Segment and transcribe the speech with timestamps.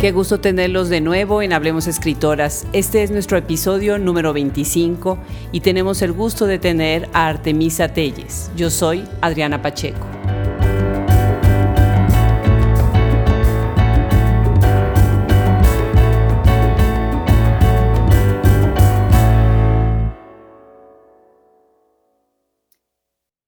[0.00, 2.68] Qué gusto tenerlos de nuevo en Hablemos Escritoras.
[2.72, 5.18] Este es nuestro episodio número 25
[5.50, 8.52] y tenemos el gusto de tener a Artemisa Telles.
[8.54, 10.06] Yo soy Adriana Pacheco.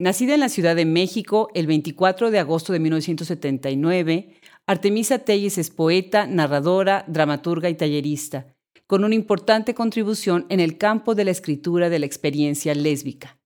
[0.01, 5.69] Nacida en la Ciudad de México el 24 de agosto de 1979, Artemisa Telles es
[5.69, 8.55] poeta, narradora, dramaturga y tallerista,
[8.87, 13.39] con una importante contribución en el campo de la escritura de la experiencia lésbica.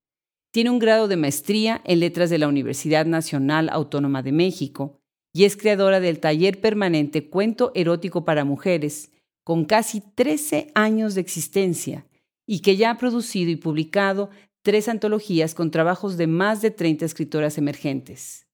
[0.51, 4.99] Tiene un grado de maestría en letras de la Universidad Nacional Autónoma de México
[5.33, 9.11] y es creadora del taller permanente Cuento Erótico para Mujeres,
[9.43, 12.07] con casi 13 años de existencia
[12.47, 14.29] y que ya ha producido y publicado
[14.63, 18.44] tres antologías con trabajos de más de 30 escritoras emergentes.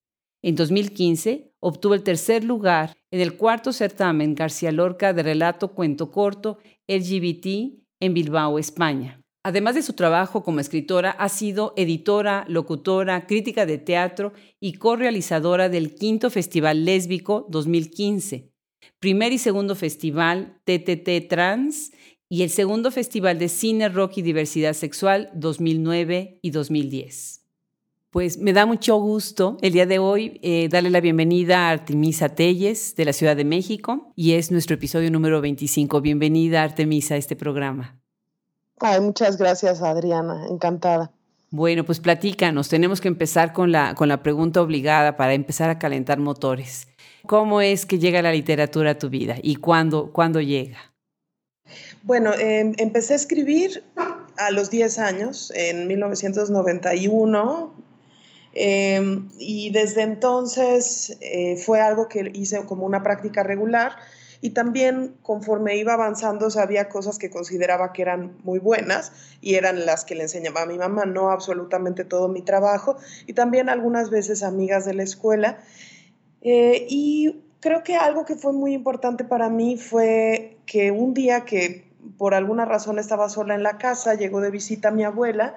[0.44, 6.11] En 2015 obtuvo el tercer lugar en el cuarto certamen García Lorca de relato cuento
[6.11, 9.22] corto LGBT en Bilbao, España.
[9.44, 15.67] Además de su trabajo como escritora, ha sido editora, locutora, crítica de teatro y co-realizadora
[15.69, 18.52] del quinto Festival Lésbico 2015,
[19.00, 21.92] primer y segundo Festival TTT Trans
[22.30, 27.41] y el segundo Festival de Cine, Rock y Diversidad Sexual 2009 y 2010.
[28.12, 32.28] Pues me da mucho gusto el día de hoy eh, darle la bienvenida a Artemisa
[32.28, 36.02] Telles de la Ciudad de México y es nuestro episodio número 25.
[36.02, 38.02] Bienvenida Artemisa a este programa.
[38.81, 41.14] Ay, muchas gracias Adriana, encantada.
[41.52, 45.80] Bueno, pues platícanos, tenemos que empezar con la, con la pregunta obligada para empezar a
[45.80, 46.90] calentar motores.
[47.25, 50.80] ¿Cómo es que llega la literatura a tu vida y cuándo, cuándo llega?
[52.03, 53.86] Bueno, em, empecé a escribir
[54.36, 57.91] a los 10 años, en 1991,
[58.53, 63.94] Em, y desde entonces eh, fue algo que hice como una práctica regular
[64.41, 69.85] y también conforme iba avanzando sabía cosas que consideraba que eran muy buenas y eran
[69.85, 72.97] las que le enseñaba a mi mamá, no absolutamente todo mi trabajo
[73.28, 75.59] y también algunas veces amigas de la escuela.
[76.41, 81.45] Eh, y creo que algo que fue muy importante para mí fue que un día
[81.45, 81.85] que
[82.18, 85.56] por alguna razón estaba sola en la casa, llegó de visita mi abuela,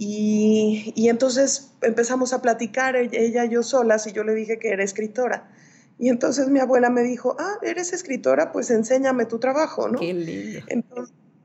[0.00, 4.68] y, entonces empezamos a platicar, e-, ella y yo solas, y yo le dije que
[4.68, 5.50] era escritora.
[5.98, 9.98] Y entonces mi abuela me dijo, ah, eres escritora, pues enséñame tu trabajo, ¿no?
[9.98, 10.60] Qué lindo.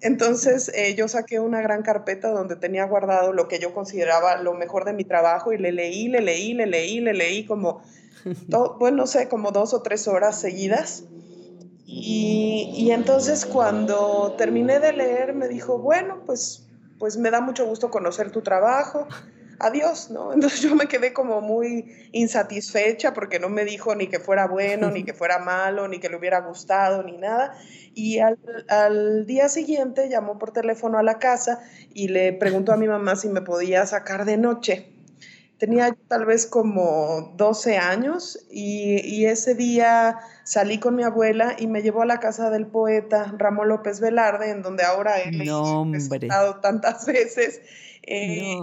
[0.01, 4.53] Entonces, eh, yo saqué una gran carpeta donde tenía guardado lo que yo consideraba lo
[4.53, 7.81] mejor de mi trabajo y le leí, le leí, le leí, le leí como,
[8.79, 11.05] bueno, no sé, como dos o tres horas seguidas.
[11.87, 16.67] Y, y entonces cuando terminé de leer me dijo, bueno, pues
[16.99, 19.07] pues me da mucho gusto conocer tu trabajo,
[19.59, 20.33] adiós, ¿no?
[20.33, 24.91] Entonces yo me quedé como muy insatisfecha porque no me dijo ni que fuera bueno,
[24.91, 27.55] ni que fuera malo, ni que le hubiera gustado, ni nada.
[27.95, 31.59] Y al, día siguiente llamó por teléfono a la casa
[31.93, 34.92] y le preguntó a mi mamá si me podía sacar de noche.
[35.63, 41.81] Tenía tal vez como 12 años y, ese día salí con mi abuela y me
[41.81, 45.29] llevó a la casa del poeta Ramón López Velarde, en donde ahora he
[46.03, 47.61] estado tantas veces.
[48.01, 48.57] Eh,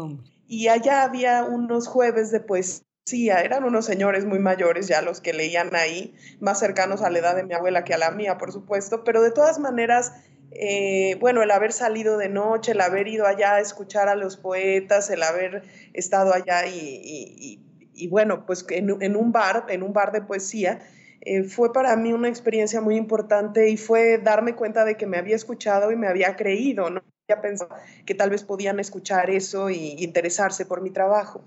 [0.46, 5.32] y allá había unos jueves de poesía, eran unos señores muy mayores ya los que
[5.32, 8.52] leían ahí, más cercanos a la edad de mi abuela que a la mía, por
[8.52, 10.12] supuesto, pero de todas maneras
[10.52, 14.36] eh, bueno, el haber salido de noche, el haber ido allá a escuchar a los
[14.36, 15.62] poetas, el haber
[15.92, 20.80] estado allá y, bueno, pues en, un bar, en un bar de poesía,
[21.20, 25.18] eh, fue para mí una experiencia muy importante y fue darme cuenta de que me
[25.18, 27.74] había escuchado y me había creído, no había pensado
[28.06, 31.44] que tal vez podían escuchar eso y interesarse por mi trabajo.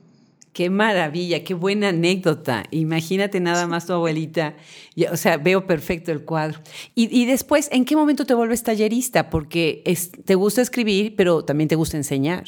[0.54, 2.64] Qué maravilla, qué buena anécdota.
[2.70, 4.56] Imagínate nada más tu abuelita.
[5.12, 6.60] O sea, veo perfecto el cuadro.
[6.94, 9.32] Y, después, ¿en qué momento te vuelves tallerista?
[9.32, 9.84] Porque
[10.26, 12.46] te gusta escribir, pero también te gusta enseñar.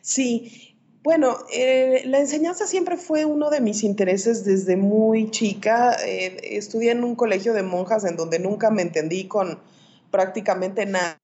[0.00, 5.96] Sí, bueno, eh, la enseñanza siempre fue uno de mis intereses desde muy chica.
[6.06, 9.58] Eh, estudié en un colegio de monjas en donde nunca me entendí con
[10.10, 11.21] prácticamente nada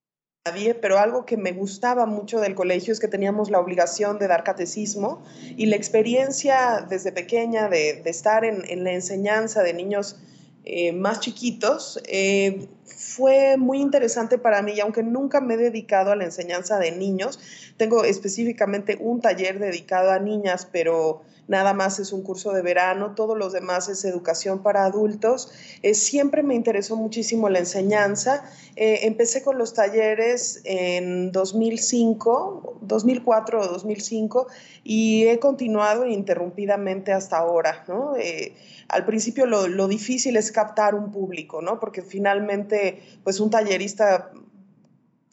[0.80, 4.44] pero algo que me gustaba mucho del colegio es que teníamos la obligación de dar
[4.44, 5.22] catecismo
[5.56, 10.16] y la experiencia desde pequeña de, estar en, la enseñanza de niños
[10.64, 14.72] eh, más chiquitos eh, fue muy interesante para mí.
[14.76, 17.38] Y aunque nunca me he dedicado a la enseñanza de niños,
[17.76, 23.14] tengo específicamente un taller dedicado a niñas, pero nada más es un curso de verano,
[23.14, 25.50] todos los demás es educación para adultos.
[25.82, 28.44] Eh, siempre me interesó muchísimo la enseñanza.
[28.76, 34.46] Eh, empecé con los talleres en 2005, 2004 o 2005
[34.84, 37.84] y he continuado ininterrumpidamente hasta ahora.
[38.18, 38.54] Eh,
[38.88, 41.80] al principio lo, lo, difícil es captar un público, ¿no?
[41.80, 44.30] porque finalmente pues un tallerista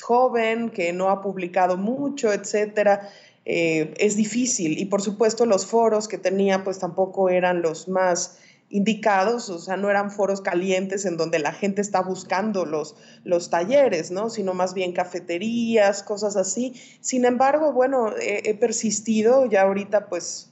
[0.01, 3.09] joven que no ha publicado mucho, etcétera,
[3.45, 4.79] eh, es difícil.
[4.79, 8.39] Y por supuesto los foros que tenía pues tampoco eran los más
[8.69, 13.51] indicados, o sea, no eran foros calientes en donde la gente está buscando los, los
[13.51, 14.31] talleres, ¿no?
[14.31, 16.73] Sino más bien cafeterías, cosas así.
[16.99, 20.51] Sin embargo, bueno, he, persistido ya ahorita pues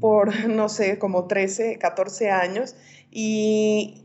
[0.00, 2.76] por, no sé, como 13, 14 años
[3.10, 4.04] y,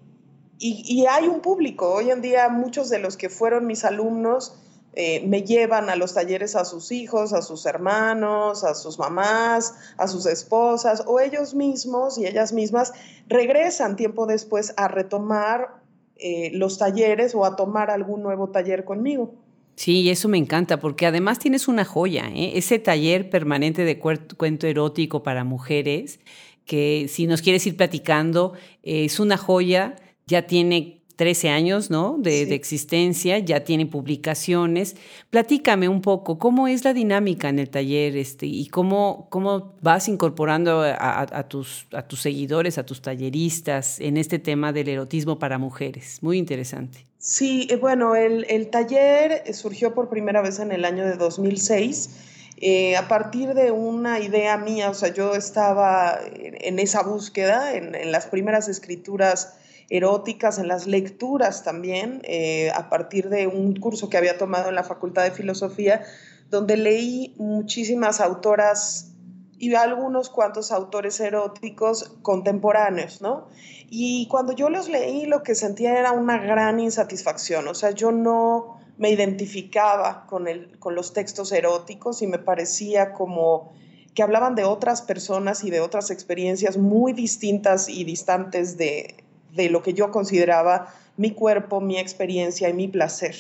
[0.57, 1.93] y hay un público.
[1.93, 4.57] Hoy en día muchos de los que fueron mis alumnos,
[4.97, 9.75] eh, me llevan a los talleres a sus hijos, a sus hermanos, a sus mamás,
[9.97, 12.93] a sus esposas, o ellos mismos y ellas mismas
[13.27, 15.81] regresan tiempo después a retomar
[16.15, 19.33] eh, los talleres o a tomar algún nuevo taller conmigo.
[19.75, 22.53] Sí, eso me encanta, porque además tienes una joya, ¿eh?
[22.55, 26.21] ese taller permanente de cuento erótico para mujeres,
[26.63, 28.53] que si nos quieres ir platicando,
[28.83, 32.17] es una joya, ya tiene 13 años, ¿no?
[32.19, 34.95] De, existencia, ya tiene publicaciones.
[35.29, 40.07] Platícame un poco, ¿cómo es la dinámica en el taller este, y cómo, cómo vas
[40.07, 45.57] incorporando a, tus, a tus seguidores, a tus talleristas en este tema del erotismo para
[45.57, 46.19] mujeres?
[46.21, 47.05] Muy interesante.
[47.17, 52.09] Sí, eh, bueno, el, taller surgió por primera vez en el año de 2006.
[52.57, 57.95] Eh, a partir de una idea mía, o sea, yo estaba en, esa búsqueda, en,
[57.95, 59.55] en las primeras escrituras
[59.89, 64.75] eróticas, en las lecturas también, eh, a partir de un curso que había tomado en
[64.75, 66.03] la Facultad de Filosofía,
[66.49, 69.11] donde leí muchísimas autoras
[69.57, 73.47] y algunos cuantos autores eróticos contemporáneos, ¿no?
[73.89, 78.11] Y cuando yo los leí, lo que sentía era una gran insatisfacción, o sea, yo
[78.11, 83.73] no me identificaba con, el, con los textos eróticos y me parecía como
[84.13, 89.24] que hablaban de otras personas y de otras experiencias muy distintas y distantes de,
[89.55, 93.35] de lo que yo consideraba mi cuerpo, mi experiencia y mi placer.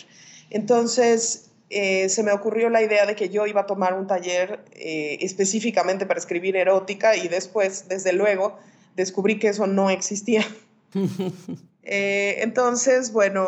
[0.49, 4.63] Entonces, eh, se me ocurrió la idea de que yo iba a tomar un taller
[4.73, 8.57] eh, específicamente para escribir erótica y después, desde luego,
[8.95, 10.45] descubrí que eso no existía.
[11.87, 13.45] Eh, entonces, bueno,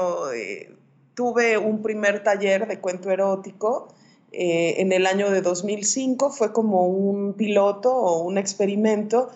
[1.15, 3.95] tuve un primer taller de cuento erótico
[4.31, 9.31] en el año de 2005, fue como un piloto o un experimento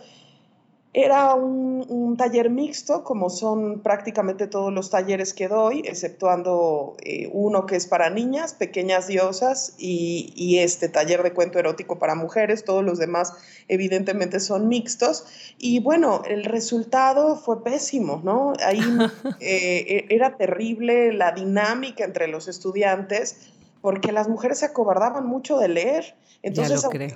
[0.94, 7.66] era un, taller mixto, como son prácticamente todos los talleres que doy, exceptuando eh, uno
[7.66, 12.66] que es para niñas, pequeñas diosas, y, este taller de cuento erótico para mujeres.
[12.66, 13.34] Todos los demás,
[13.70, 15.26] evidentemente, son mixtos.
[15.58, 18.54] Y bueno, el resultado fue pésimo, ¿no?
[18.64, 18.82] Ahí
[19.40, 23.38] eh, e, era terrible la dinámica entre los estudiantes,
[23.82, 26.16] porque las mujeres se acobardaban mucho de leer.
[26.44, 27.16] Entonces, aunque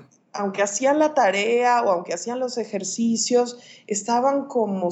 [0.64, 4.90] hacían la tarea o aunque hacían los ejercicios, estaban como,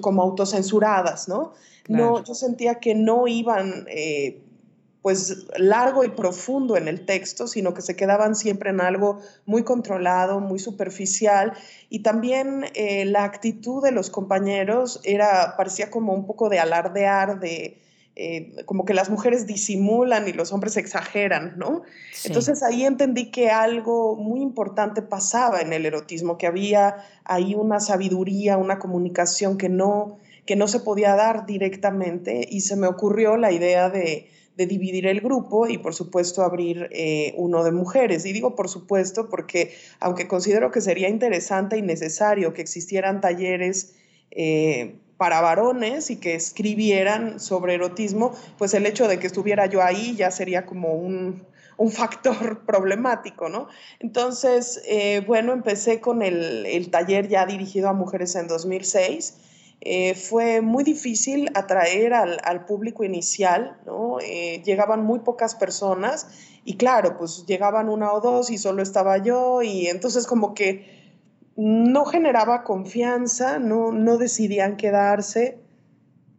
[0.00, 1.52] como autocensuradas, ¿no?
[1.88, 4.42] No, yo sentía que no iban eh,
[5.02, 9.62] pues largo y profundo en el texto, sino que se quedaban siempre en algo muy
[9.62, 11.52] controlado, muy superficial.
[11.88, 17.38] Y también eh, la actitud de los compañeros era, parecía como un poco de alardear,
[17.38, 17.80] de,
[18.18, 21.82] eh, como que las mujeres disimulan y los hombres exageran, ¿no?
[22.24, 27.78] Entonces ahí entendí que algo muy importante pasaba en el erotismo, que había ahí una
[27.78, 33.36] sabiduría, una comunicación que no, que no se podía dar directamente y se me ocurrió
[33.36, 38.24] la idea de, dividir el grupo y por supuesto abrir eh, uno de mujeres.
[38.24, 43.94] Y digo por supuesto porque aunque considero que sería interesante y necesario que existieran talleres,
[44.30, 49.82] eh, para varones y que escribieran sobre erotismo, pues el hecho de que estuviera yo
[49.82, 51.44] ahí ya sería como un,
[51.90, 53.68] factor problemático, ¿no?
[54.00, 59.34] Entonces, eh, bueno, empecé con el, taller ya dirigido a mujeres en 2006.
[59.82, 64.18] Eh, fue muy difícil atraer al, público inicial, ¿no?
[64.20, 66.28] Eh, llegaban muy pocas personas
[66.64, 71.05] y claro, pues llegaban una o dos y solo estaba yo y entonces como que
[71.56, 75.58] no generaba confianza, no, no decidían quedarse.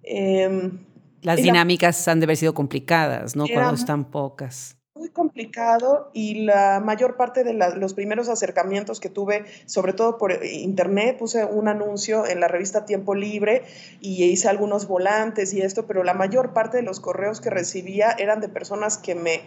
[0.03, 0.79] Em,
[1.21, 3.45] Las dinámicas han de haber sido complicadas, ¿no?
[3.51, 4.77] Cuando están pocas.
[4.93, 10.43] Muy complicado y la mayor parte de los primeros acercamientos que tuve, sobre todo por
[10.43, 13.63] internet, puse un anuncio en la revista Tiempo Libre
[13.99, 18.11] y hice algunos volantes y esto, pero la mayor parte de los correos que recibía
[18.17, 19.41] eran de personas que me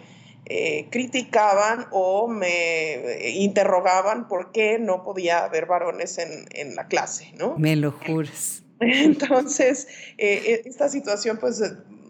[0.45, 7.31] eh, criticaban o me interrogaban por qué no podía haber varones en, en la clase,
[7.37, 7.57] ¿no?
[7.57, 8.63] Me lo juras.
[8.81, 11.61] Entonces, eh, esta situación, pues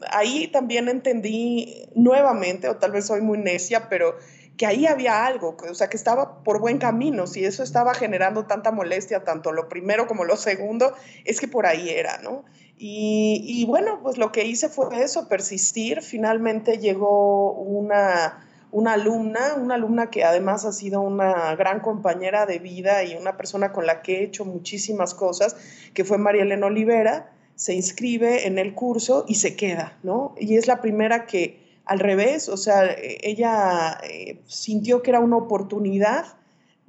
[0.10, 4.16] ahí también entendí nuevamente, o tal vez soy muy necia, pero
[4.62, 8.46] que ahí había algo, o sea, que estaba por buen camino, si eso estaba generando
[8.46, 10.94] tanta molestia, tanto lo primero como lo segundo,
[11.26, 12.46] es que por ahí era, ¿no?
[12.78, 16.04] Y, bueno, pues lo que hice fue eso, persistir.
[16.04, 22.60] Finalmente llegó una, una alumna, una alumna que además ha sido una gran compañera de
[22.60, 25.56] vida y una persona con la que he hecho muchísimas cosas,
[25.96, 30.36] que fue María Elena Olivera, se inscribe en el curso y se queda, ¿no?
[30.38, 31.61] Y es la primera que
[31.92, 36.24] al revés, o sea, ella eh, sintió que era una oportunidad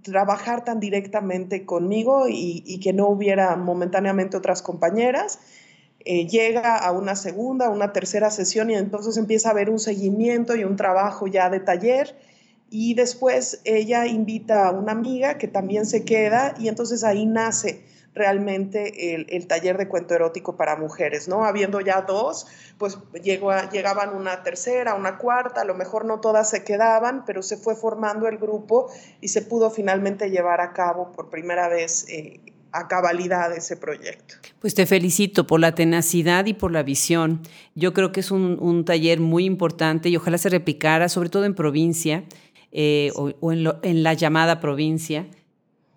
[0.01, 5.41] trabajar tan directamente conmigo y, que no hubiera momentáneamente otras compañeras.
[6.05, 10.55] Eh, llega a una segunda, una tercera sesión y entonces empieza a haber un seguimiento
[10.55, 12.17] y un trabajo ya de taller
[12.71, 17.83] y después ella invita a una amiga que también se queda y entonces ahí nace
[18.15, 21.45] realmente el, taller de cuento erótico para mujeres, ¿no?
[21.45, 22.47] Habiendo ya dos,
[22.79, 27.43] pues llegó llegaban una tercera, una cuarta, a lo mejor no todas se quedaban, pero
[27.43, 28.91] se fue formando el grupo
[29.21, 32.41] y se pudo finalmente llevar a cabo por primera vez eh,
[32.73, 34.35] a cabalidad ese proyecto.
[34.61, 37.41] Pues te felicito por la tenacidad y por la visión.
[37.75, 41.55] Yo creo que es un, taller muy importante y ojalá se replicara, sobre todo en
[41.55, 42.25] provincia
[42.73, 45.27] eh, o, en la llamada provincia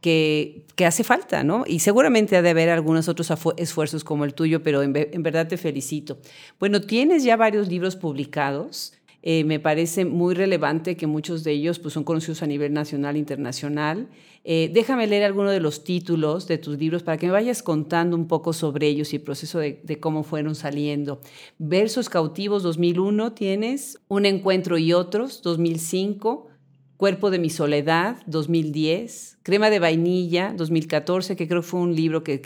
[0.06, 1.64] que, hace falta, ¿no?
[1.66, 5.58] Y seguramente ha de haber algunos otros esfuerzos como el tuyo, pero en, verdad te
[5.58, 6.20] felicito.
[6.60, 8.94] Bueno, tienes ya varios libros publicados.
[9.24, 13.16] Eh, me parece muy relevante que muchos de ellos pues, son conocidos a nivel nacional
[13.16, 14.08] e internacional.
[14.44, 18.16] Eh, déjame leer algunos de los títulos de tus libros para que me vayas contando
[18.16, 21.20] un poco sobre ellos y el proceso de cómo fueron saliendo.
[21.58, 26.50] Versos cautivos 2001 tienes, Un encuentro y otros 2005.
[26.98, 32.24] Cuerpo de mi soledad, 2010, Crema de vainilla, 2014, que creo que fue un libro
[32.24, 32.42] que,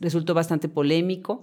[0.00, 1.42] resultó bastante polémico,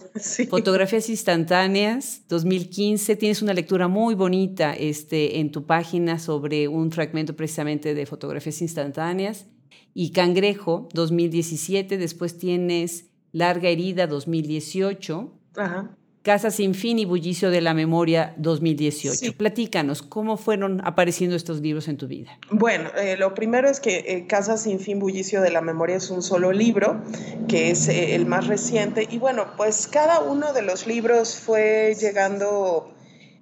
[0.50, 7.36] Fotografías instantáneas, 2015, tienes una lectura muy bonita este, en tu página sobre un fragmento
[7.36, 9.46] precisamente de fotografías instantáneas,
[9.94, 15.32] y Cangrejo, 2017, después tienes Larga herida, 2018.
[15.58, 15.98] Ajá.
[16.28, 19.38] Casa sin fin y bullicio de la memoria 2018.
[19.38, 22.38] Platícanos, ¿cómo fueron apareciendo estos libros en tu vida?
[22.52, 26.10] Bueno, eh, lo primero es que eh, Casa sin fin, bullicio de la memoria es
[26.10, 27.02] un solo libro,
[27.48, 29.08] que es eh, el más reciente.
[29.10, 32.92] Y bueno, pues cada uno de los libros fue llegando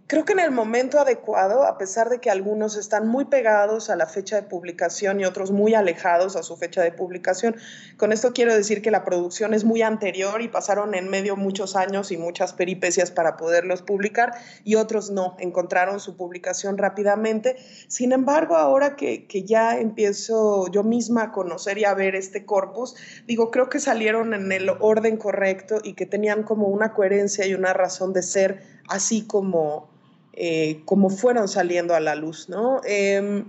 [0.08, 3.96] Creo que en el momento adecuado, a pesar de que algunos están muy pegados a
[3.96, 7.56] la fecha de publicación y otros muy alejados a su fecha de publicación,
[7.98, 11.76] con esto quiero decir que la producción es muy anterior y pasaron en medio muchos
[11.76, 14.34] años y muchas peripecias para poderlos publicar
[14.64, 17.56] y otros no, encontraron su publicación rápidamente.
[17.88, 22.46] Sin embargo, ahora que, que ya empiezo yo misma a conocer y a ver este
[22.46, 22.96] corpus,
[23.26, 27.56] digo, creo que salieron en el orden correcto y que tenían como una coherencia y
[27.56, 29.95] una razón de ser así como
[30.36, 32.82] eh, como fueron saliendo a la luz, ¿no?
[32.86, 33.46] Em,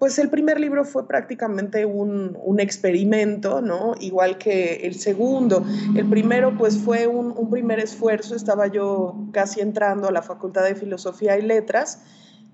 [0.00, 3.94] pues el primer libro fue prácticamente un, experimento, ¿no?
[4.00, 5.62] Igual que el segundo.
[5.94, 8.34] El primero, pues fue un, primer esfuerzo.
[8.34, 12.00] Estaba yo casi entrando a la Facultad de Filosofía y Letras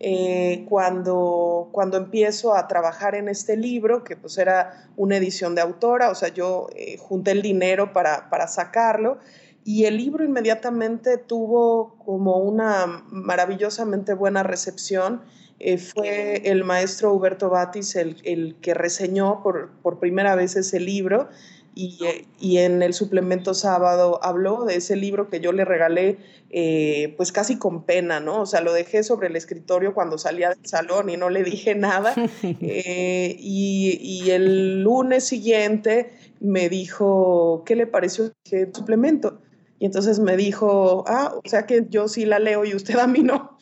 [0.00, 5.62] eh, cuando, cuando empiezo a trabajar en este libro, que pues era una edición de
[5.62, 9.18] autora, o sea, yo eh, junté el dinero para, para sacarlo
[9.66, 15.22] y el libro inmediatamente tuvo como una maravillosamente buena recepción.
[15.58, 21.28] Eh, fue el maestro Huberto Batis el, que reseñó por, por, primera vez ese libro
[21.74, 26.18] y, eh, y, en el suplemento sábado habló de ese libro que yo le regalé
[26.50, 28.42] eh, pues casi con pena, ¿no?
[28.42, 31.74] O sea, lo dejé sobre el escritorio cuando salía del salón y no le dije
[31.74, 32.14] nada.
[32.60, 39.40] y, y, el lunes siguiente me dijo, ¿qué le pareció el suplemento?
[39.78, 43.06] Y entonces me dijo, ah, o sea que yo sí la leo y usted a
[43.06, 43.58] mí no.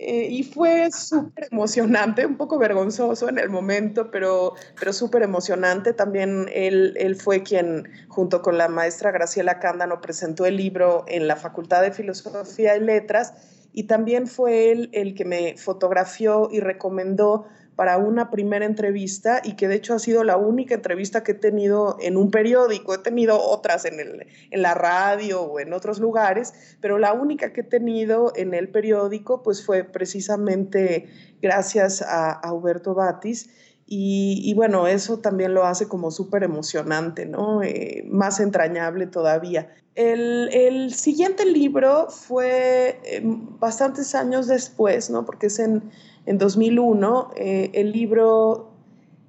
[0.00, 5.92] Eh, y fue súper emocionante, un poco vergonzoso en el momento, pero, pero súper emocionante.
[5.92, 11.26] También él, él fue quien, junto con la maestra Graciela Cándano, presentó el libro en
[11.26, 13.34] la Facultad de Filosofía y Letras
[13.72, 17.46] y también fue él el que me fotografió y recomendó
[17.78, 21.34] para una primera entrevista y que de hecho ha sido la única entrevista que he
[21.36, 22.92] tenido en un periódico.
[22.92, 27.52] He tenido otras en, el, en la radio o en otros lugares, pero la única
[27.52, 31.06] que he tenido en el periódico pues fue precisamente
[31.40, 33.48] gracias a, a Huberto Batis.
[33.86, 37.62] Y, bueno, eso también lo hace como súper emocionante, ¿no?
[37.62, 39.72] Eh, más entrañable todavía.
[39.94, 45.24] El, el, siguiente libro fue eh, bastantes años después, ¿no?
[45.24, 45.90] Porque es en,
[46.28, 47.30] en 2001.
[47.36, 48.70] Eh, el libro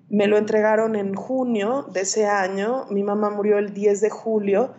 [0.10, 4.74] me lo entregaron en junio de ese año, mi mamá murió el 10 de julio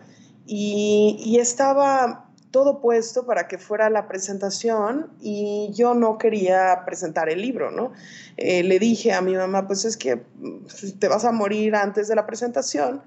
[0.45, 7.41] y, estaba todo puesto para que fuera la presentación y yo no quería presentar el
[7.41, 7.93] libro, ¿no?
[8.35, 12.09] Eh, le dije a mi mamá, pues es que mm, te vas a morir antes
[12.09, 13.01] de la presentación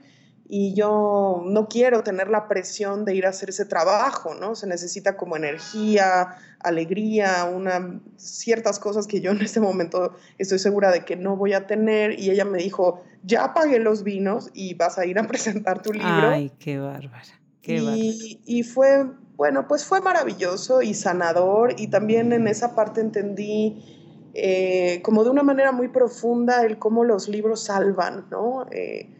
[0.57, 4.55] y yo no quiero tener la presión de ir a hacer ese trabajo, ¿no?
[4.55, 10.93] Se necesita como energía, alegría, una, ciertas cosas que yo en este momento estoy segura
[10.93, 14.75] de que no voy a tener y ella me dijo, ya pagué los vinos y
[14.75, 16.29] vas a ir a presentar tu libro.
[16.29, 17.41] Ay, qué bárbara.
[17.61, 23.01] Qué y, y fue, bueno, pues fue maravilloso y sanador y también en esa parte
[23.01, 28.69] entendí eh, como de una manera muy profunda el cómo los libros salvan, ¿no?
[28.71, 29.11] Eh,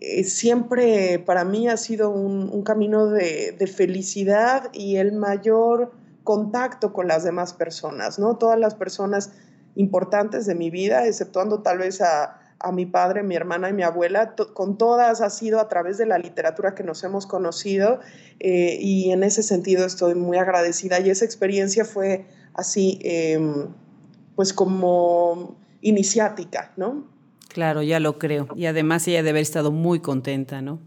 [0.00, 5.92] eh, siempre para mí ha sido un, camino de, felicidad y el mayor
[6.24, 8.36] contacto con las demás personas, ¿no?
[8.36, 9.32] Todas las personas
[9.76, 12.40] importantes de mi vida, exceptuando tal vez a,
[12.72, 16.16] mi padre, mi hermana y mi abuela, con todas ha sido a través de la
[16.16, 18.00] literatura que nos hemos conocido
[18.40, 22.24] eh, y en ese sentido estoy muy agradecida y esa experiencia fue
[22.54, 23.66] así, em,
[24.34, 27.13] pues como iniciática, ¿no?
[27.54, 28.48] Claro, ya lo creo.
[28.56, 30.80] Y además ella debe haber estado muy contenta, ¿no?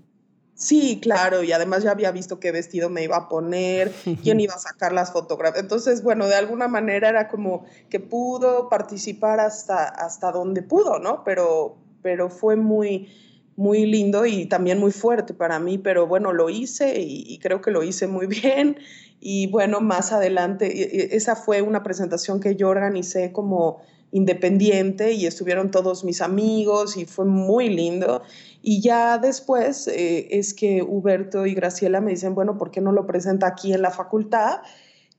[0.53, 4.53] Sí, claro, y además ya había visto qué vestido me iba a poner, quién iba
[4.53, 5.63] a sacar las fotografías.
[5.63, 11.23] Entonces, bueno, de alguna manera era como que pudo participar hasta, hasta donde pudo, ¿no?
[11.23, 13.07] Pero, pero fue muy,
[13.55, 17.61] muy lindo y también muy fuerte para mí, pero bueno, lo hice y, y creo
[17.61, 18.77] que lo hice muy bien.
[19.21, 23.79] Y bueno, más adelante, esa fue una presentación que yo organicé como
[24.11, 28.23] independiente y estuvieron todos mis amigos y fue muy lindo.
[28.61, 32.91] Y ya después eh, es que Huberto y Graciela me dicen, bueno, ¿por qué no
[32.91, 34.61] lo presenta aquí en la facultad?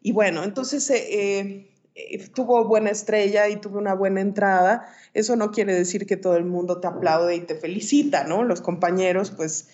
[0.03, 4.87] Y bueno, entonces eh, eh, tuvo buena estrella y tuvo una buena entrada.
[5.15, 8.45] Eso no quiere decir que todo el mundo te aplaude y te felicita, ¿no?
[8.45, 9.69] Los compañeros, pues...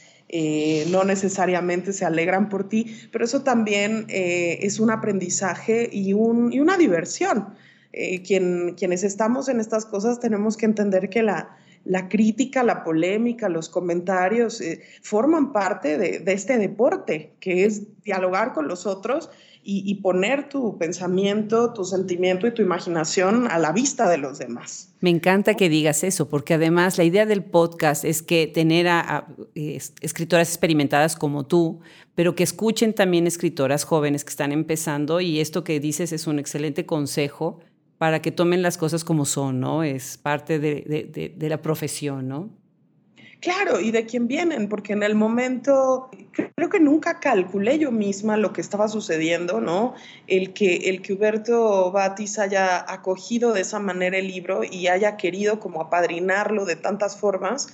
[0.90, 6.58] no necesariamente se alegran por ti, pero eso también es un aprendizaje y, un, y
[6.60, 7.54] una diversión
[7.96, 13.48] eh, quienes estamos en estas cosas tenemos que entender que la, la crítica, la polémica,
[13.48, 19.30] los comentarios eh, forman parte de, este deporte, que es dialogar con los otros
[19.66, 24.90] y, poner tu pensamiento, tu sentimiento y tu imaginación a la vista de los demás.
[25.00, 29.26] Me encanta que digas eso, porque además la idea del podcast es que tener a
[29.54, 31.80] escritoras experimentadas como tú,
[32.14, 36.38] pero que escuchen también escritoras jóvenes que están empezando y esto que dices es un
[36.38, 37.60] excelente consejo
[37.98, 39.82] para que tomen las cosas como son, ¿no?
[39.82, 42.50] Es parte de, la profesión, ¿no?
[43.40, 48.38] Claro, y de quién vienen, porque en el momento creo que nunca calculé yo misma
[48.38, 49.94] lo que estaba sucediendo, ¿no?
[50.26, 55.18] El que, el que Huberto Batis haya acogido de esa manera el libro y haya
[55.18, 57.68] querido como apadrinarlo de tantas formas,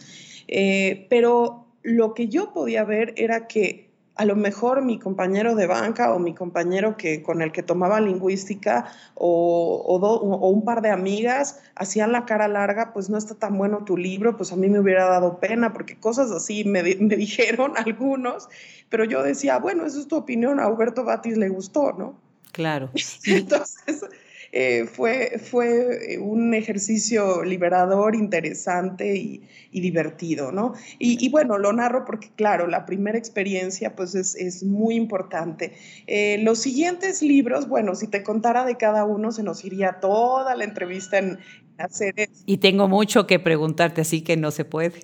[0.49, 3.90] eh, pero lo que yo podía ver era que
[4.21, 8.03] a lo mejor mi compañero de banca o mi compañero que, con el que tomaba
[8.03, 9.97] lingüística o,
[10.43, 14.37] un par de amigas hacían la cara larga, pues no está tan bueno tu libro,
[14.37, 18.51] pues a mí me hubiera dado pena, porque cosas así me, me dijeron algunos,
[18.91, 22.15] pero yo decía, bueno, esa es tu opinión, a Huberto Batis le gustó, ¿no?
[22.53, 22.91] Claro.
[23.25, 24.05] Entonces,
[24.53, 30.75] eh, fue, fue un ejercicio liberador, interesante y, divertido, ¿no?
[30.99, 35.73] Y, bueno, lo narro porque, claro, la primera experiencia pues es, muy importante.
[36.07, 40.57] Eh, los siguientes libros, bueno, si te contara de cada uno, se nos iría toda
[40.57, 41.39] la entrevista en,
[41.79, 42.43] hacer eso.
[42.47, 45.01] Y tengo mucho que preguntarte, así que no se puede.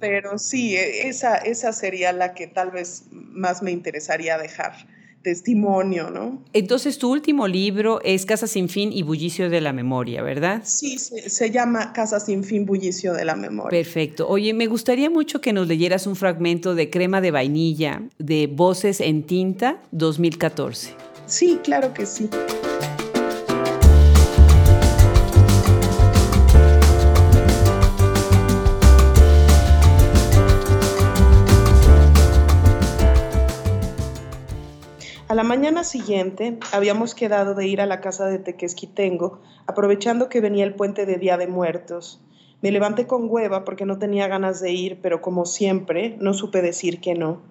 [0.00, 4.72] Pero sí, e, esa, esa sería la que tal vez más me interesaría dejar
[5.22, 6.42] testimonio, ¿no?
[6.52, 10.62] Entonces, tu último libro es Casa sin fin y Bullicio de la Memoria, ¿verdad?
[10.64, 13.70] Sí, se, llama Casa sin fin, Bullicio de la Memoria.
[13.70, 14.28] Perfecto.
[14.28, 19.00] Oye, me gustaría mucho que nos leyeras un fragmento de Crema de Vainilla de Voces
[19.00, 20.94] en Tinta 2014.
[21.26, 22.28] Sí, claro que sí.
[35.52, 40.74] Mañana siguiente habíamos quedado de ir a la casa de Tequesquitengo, aprovechando que venía el
[40.74, 42.22] puente de Día de Muertos.
[42.62, 46.62] Me levanté con hueva porque no tenía ganas de ir, pero como siempre, no supe
[46.62, 47.42] decir que no.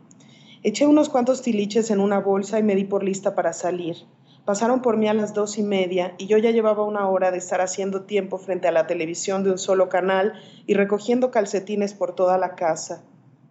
[0.64, 3.98] Eché unos cuantos tiliches en una bolsa y me di por lista para salir.
[4.46, 7.38] Pasaron por mí a las dos y media y yo ya llevaba una hora de
[7.38, 10.34] estar haciendo tiempo frente a la televisión de un solo canal
[10.66, 13.04] y recogiendo calcetines por toda la casa.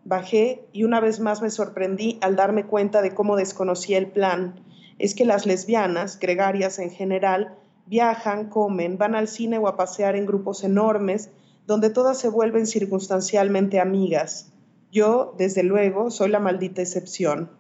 [0.04, 4.64] Bajé y una vez más me sorprendí al darme cuenta de cómo desconocía el plan.
[4.98, 10.16] Es que las lesbianas, gregarias en general, viajan, comen, van al cine o a pasear
[10.16, 11.30] en grupos enormes,
[11.66, 14.52] donde todas se vuelven circunstancialmente amigas.
[14.90, 17.50] Yo, desde luego, soy la maldita excepción.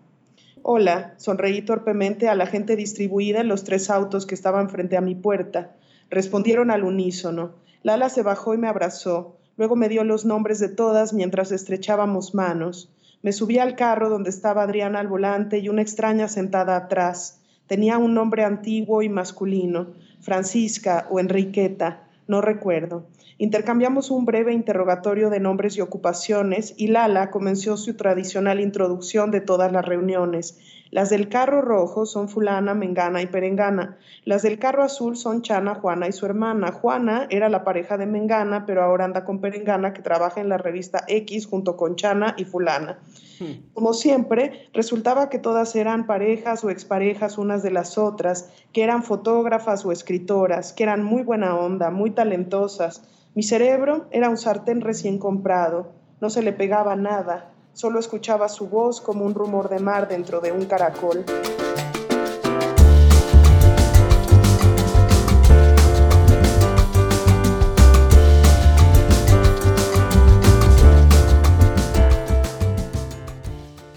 [0.62, 5.00] Hola, sonreí torpemente a la gente distribuida en los tres autos que estaban frente a
[5.00, 5.76] mi puerta.
[6.10, 7.54] Respondieron al unísono.
[7.82, 9.36] Lala se bajó y me abrazó.
[9.60, 12.90] Luego me dio los nombres de todas mientras estrechábamos manos.
[13.20, 17.42] Me subí al carro donde estaba Adriana al volante y una extraña sentada atrás.
[17.66, 19.88] Tenía un nombre antiguo y masculino,
[20.22, 23.04] Francisca o Enriqueta, no recuerdo.
[23.36, 29.42] Intercambiamos un breve interrogatorio de nombres y ocupaciones y Lala comenzó su tradicional introducción de
[29.42, 30.58] todas las reuniones.
[30.90, 33.98] Las del carro rojo son fulana, mengana y perengana.
[34.24, 36.72] Las del carro azul son Chana, Juana y su hermana.
[36.72, 40.58] Juana era la pareja de Mengana, pero ahora anda con Perengana, que trabaja en la
[40.58, 42.98] revista X junto con Chana y fulana.
[43.38, 43.72] Hmm.
[43.72, 49.02] Como siempre, resultaba que todas eran parejas o exparejas unas de las otras, que eran
[49.02, 54.80] fotógrafas o escritoras, que eran muy buena onda, muy talentosas, mi cerebro era un sartén
[54.80, 59.78] recién comprado, no se le pegaba nada, solo escuchaba su voz como un rumor de
[59.78, 61.24] mar dentro de un caracol.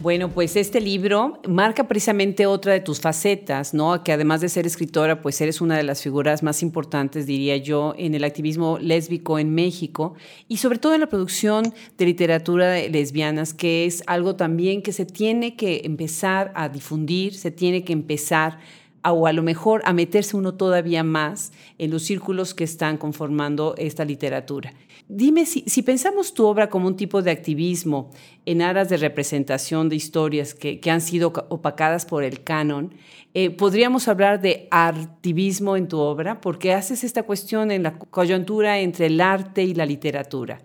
[0.04, 4.04] Bueno, pues este libro marca precisamente otra de tus facetas, ¿no?
[4.04, 7.94] Que además de ser escritora, pues eres una de las figuras más importantes, diría yo,
[7.98, 10.16] en el activismo lésbico en México
[10.50, 14.92] y sobre todo en la producción de literatura de lesbianas, que es algo también que
[14.92, 18.60] se tiene que empezar a difundir, se tiene que empezar
[19.12, 23.76] o a lo mejor a meterse uno todavía más en los círculos que están conformando
[23.78, 24.74] esta literatura.
[25.10, 28.10] Dime si, pensamos tu obra como un tipo de activismo
[28.46, 32.94] en aras de representación de historias que, han sido opacadas por el canon,
[33.34, 36.40] eh, ¿podríamos hablar de artivismo en tu obra?
[36.40, 40.62] Porque haces esta cuestión en la coyuntura entre el arte y la literatura.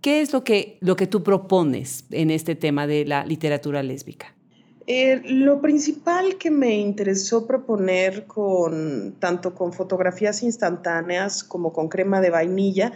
[0.00, 4.35] ¿Qué es lo que, lo que tú propones en este tema de la literatura lésbica?
[4.88, 8.26] Eh, lo principal que me interesó proponer
[9.18, 12.92] tanto con fotografías instantáneas como con crema de vainilla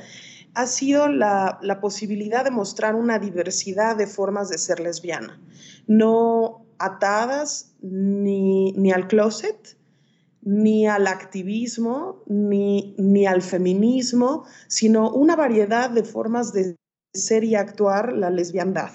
[0.55, 5.41] ha sido la, posibilidad de mostrar una diversidad de formas de ser lesbiana,
[5.89, 9.77] no atadas ni, ni al closet,
[10.43, 16.77] ni al activismo, ni, ni al feminismo, sino una variedad de formas de
[17.13, 18.91] ser y actuar la lesbiandad.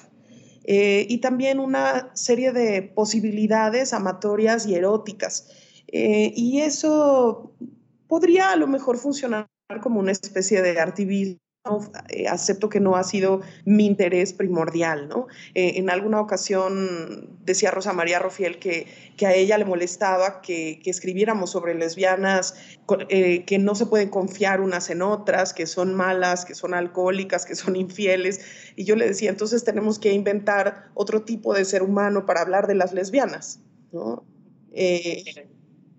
[0.68, 5.48] Eh, y también una serie de posibilidades amatorias y eróticas.
[5.88, 7.54] Eh, y eso
[8.08, 9.48] podría a lo mejor funcionar
[9.82, 11.40] como una especie de activismo
[12.10, 15.26] eh, acepto que no ha sido mi interés primordial, ¿no?
[15.56, 18.86] en alguna ocasión decía Rosa María Rofiel que,
[19.18, 22.54] que a ella le molestaba que, que escribiéramos sobre lesbianas
[22.88, 27.56] que no se pueden confiar unas en otras, que son malas, que son alcohólicas, que
[27.56, 28.42] son infieles,
[28.76, 32.68] y yo le decía, entonces tenemos que inventar otro tipo de ser humano para hablar
[32.68, 33.60] de las lesbianas,
[33.92, 34.24] ¿no?
[34.74, 35.48] Eh,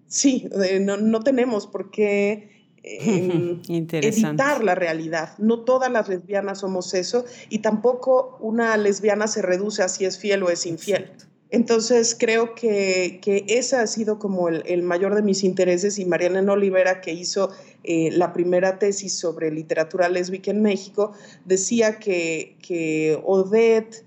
[0.07, 5.31] sí, eh, no, tenemos por qué editar la realidad.
[5.39, 10.19] No todas las lesbianas somos eso y tampoco una lesbiana se reduce a si es
[10.19, 11.13] fiel o es infiel.
[11.51, 16.53] Entonces creo que, que ese ha sido como el, mayor de mis intereses y Mariana
[16.53, 17.51] Olivera, que hizo
[17.85, 21.13] eh, la primera tesis sobre literatura lésbica en México,
[21.45, 24.05] decía que, que Odette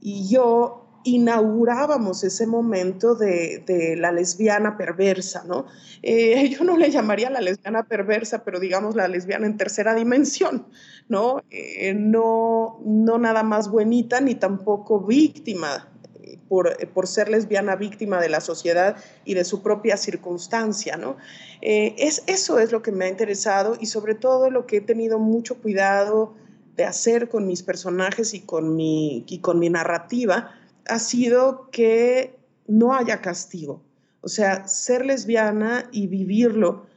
[0.00, 5.66] y yo inaugurábamos ese momento de, de la lesbiana perversa, ¿no?
[6.02, 10.66] Eh, yo no le llamaría la lesbiana perversa, pero digamos la lesbiana en tercera dimensión,
[11.08, 11.42] ¿no?
[11.50, 15.89] Eh, no, no nada más buenita ni tampoco víctima
[16.50, 21.16] por, ser lesbiana víctima de la sociedad y de su propia circunstancia, ¿no?
[21.62, 24.80] Eh, es, eso es lo que me ha interesado y sobre todo lo que he
[24.80, 26.34] tenido mucho cuidado
[26.74, 30.50] de hacer con mis personajes y con mi, y con mi narrativa
[30.88, 32.36] ha sido que
[32.66, 33.80] no haya castigo.
[34.20, 36.89] O sea, ser lesbiana y vivirlo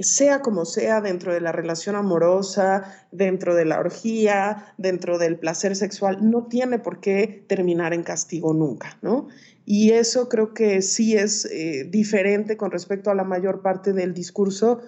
[0.00, 5.76] sea como sea, dentro de la relación amorosa, dentro de la orgía, dentro del placer
[5.76, 9.28] sexual, no tiene por qué terminar en castigo nunca, ¿no?
[9.66, 14.12] Y eso creo que sí es eh, diferente con respecto a la mayor parte del
[14.12, 14.80] discurso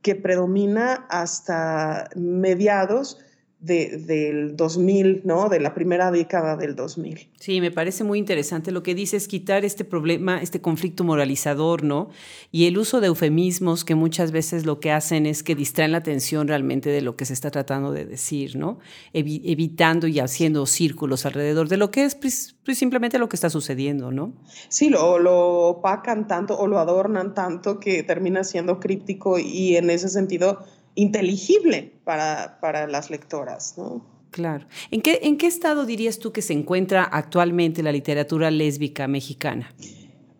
[0.00, 3.18] que predomina hasta mediados
[3.62, 5.48] del 2000, ¿no?
[5.48, 7.28] De la primera década del 2000.
[7.38, 12.10] Sí, me parece muy interesante lo que dices, quitar este problema, este conflicto moralizador, ¿no?
[12.50, 15.98] Y el uso de eufemismos que muchas veces lo que hacen es que distraen la
[15.98, 18.78] atención realmente de lo que se está tratando de decir, ¿no?
[19.12, 23.50] evitando y haciendo círculos alrededor de lo que es pues, pues, simplemente lo que está
[23.50, 24.32] sucediendo, ¿no?
[24.68, 29.90] Sí, lo, lo opacan tanto o lo adornan tanto que termina siendo críptico y en
[29.90, 34.04] ese sentido inteligible para, para las lectoras, ¿no?
[34.30, 34.66] Claro.
[34.90, 39.74] ¿En qué, ¿En qué estado dirías tú que se encuentra actualmente la literatura lésbica mexicana?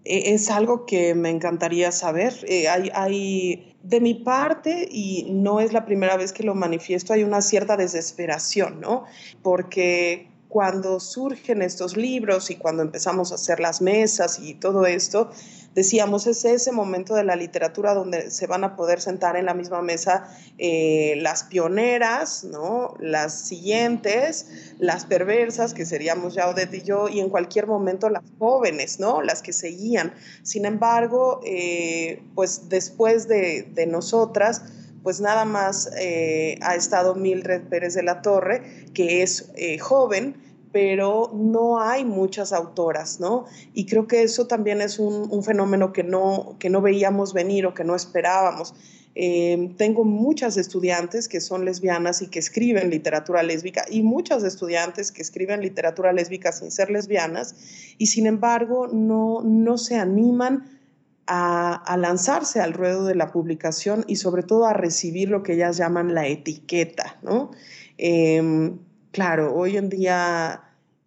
[0.05, 2.35] E, es algo que me encantaría saber.
[2.49, 7.13] Eh, hay, hay, de mi parte, y no es la primera vez que lo manifiesto,
[7.13, 9.05] hay una cierta desesperación, ¿no?
[9.43, 15.31] Porque cuando surgen estos libros y cuando empezamos a hacer las mesas y todo esto,
[15.75, 19.55] decíamos, es ese momento de la literatura donde se van a poder sentar en la
[19.55, 20.25] misma mesa
[20.59, 22.95] eh, las pioneras, ¿no?
[23.01, 28.23] las siguientes, las perversas, que seríamos ya Odette y yo, y en cualquier momento las
[28.39, 29.23] jóvenes, ¿no?
[29.23, 30.13] las que seguían.
[30.43, 34.63] Sin embargo, eh, pues después de, nosotras,
[35.03, 40.37] pues nada más eh, ha estado Mildred Pérez de la Torre, que es joven,
[40.73, 43.45] pero no hay muchas autoras, ¿no?
[43.75, 47.75] Y creo que eso también es un, fenómeno que no, que no veíamos venir o
[47.75, 48.75] que no esperábamos.
[49.15, 55.13] Eh, tengo muchas estudiantes que son lesbianas y que escriben literatura lésbica y muchas estudiantes
[55.13, 57.55] que escriben literatura lésbica sin ser lesbianas
[57.99, 60.81] y sin embargo no, no se animan
[61.27, 65.77] a, lanzarse al ruedo de la publicación y sobre todo a recibir lo que ellas
[65.77, 67.51] llaman la etiqueta, ¿no?
[67.99, 68.79] Em,
[69.13, 70.63] claro, hoy en día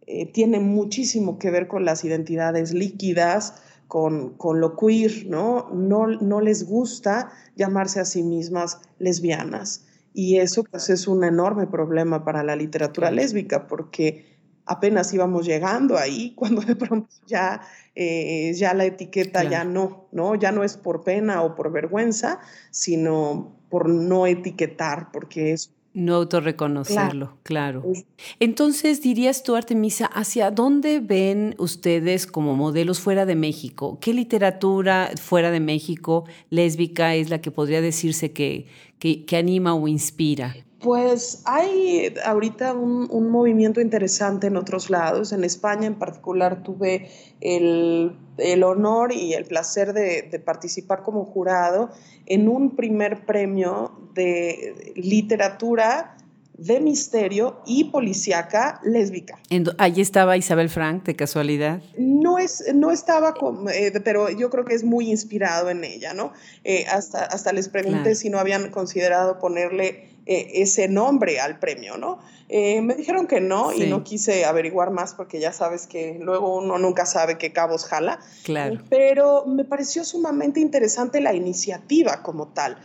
[0.07, 3.55] eh, tiene muchísimo que ver con las identidades líquidas,
[3.87, 5.69] con, lo queer, ¿no?
[5.73, 6.07] ¿no?
[6.07, 9.85] No les gusta llamarse a sí mismas lesbianas.
[10.13, 15.97] Y eso pues es un enorme problema para la literatura lésbica, porque apenas íbamos llegando
[15.97, 17.61] ahí cuando de pronto ya,
[17.95, 20.35] eh, ya la etiqueta ya no, ¿no?
[20.35, 22.39] Ya no es por pena o por vergüenza,
[22.71, 27.81] sino por no etiquetar, porque es no autorreconocerlo, claro.
[27.81, 27.93] claro.
[28.39, 33.97] Entonces, dirías tú, Artemisa, ¿hacia dónde ven ustedes como modelos fuera de México?
[33.99, 38.67] ¿Qué literatura fuera de México lésbica es la que podría decirse que,
[38.99, 40.53] que anima o inspira?
[40.85, 45.31] Pues hay ahorita un, movimiento interesante en otros lados.
[45.31, 47.09] En España en particular tuve
[47.41, 48.15] el,
[48.63, 51.89] honor y el placer de, participar como jurado
[52.25, 56.17] en un primer premio de literatura
[56.57, 59.37] de misterio y policíaca lésbica.
[59.77, 61.81] ¿Allí estaba Isabel Frank, de casualidad?
[61.97, 63.33] No, es, no estaba,
[63.73, 66.31] eh, pero yo creo que es muy inspirado en ella, ¿no?
[66.63, 71.97] Eh, hasta, hasta les pregunté si no habían considerado ponerle eh, ese nombre al premio,
[71.97, 72.19] ¿no?
[72.47, 76.77] Me dijeron que no y no quise averiguar más porque ya sabes que luego uno
[76.77, 78.19] nunca sabe qué cabos jala.
[78.43, 78.81] Claro.
[78.87, 82.77] Pero me pareció sumamente interesante la iniciativa como tal.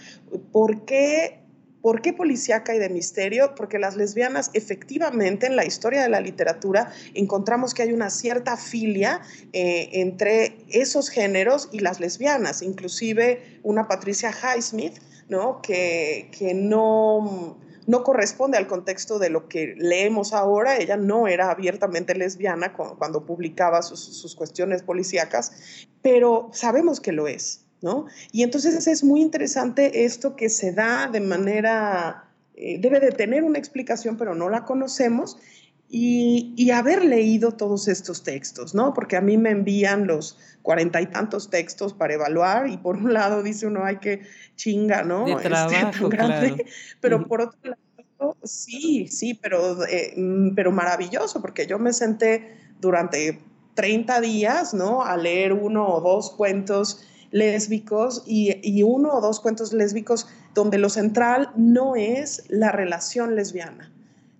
[0.50, 1.39] ¿Por qué
[1.83, 3.55] ¿Por qué policíaca y de misterio?
[3.55, 8.57] Porque las lesbianas, efectivamente, en la historia de la literatura, encontramos que hay una cierta
[8.57, 9.21] filia
[9.53, 12.62] eh, entre esos géneros y las lesbianas.
[12.62, 15.62] Inclusive una Patricia Highsmith ¿no?
[15.62, 20.77] Que, no, no corresponde al contexto de lo que leemos ahora.
[20.77, 27.64] Ella no era abiertamente lesbiana cuando, publicaba sus, cuestiones policíacas, pero sabemos que lo es,
[27.83, 28.07] ¿no?
[28.33, 33.45] Y entonces es muy interesante esto que se da de manera, eh, debe de tener
[33.45, 35.38] una explicación, pero no la conocemos,
[35.93, 38.95] y, haber leído todos estos textos, ¿no?
[38.95, 43.12] Porque a mí me envían los cuarenta y tantos textos para evaluar y por un
[43.12, 44.23] lado dice uno, ay, qué
[44.55, 45.25] chinga, ¿no?
[45.25, 46.09] De este, trabajo,
[47.01, 52.55] Pero por otro lado, sí, sí, pero, eh, mm, pero maravilloso, porque yo me senté
[52.81, 53.40] durante
[53.75, 55.03] 30 días, ¿no?
[55.03, 60.88] A leer uno o dos cuentos lésbicos y, uno o dos cuentos lésbicos donde lo
[60.88, 63.93] central no es la relación lesbiana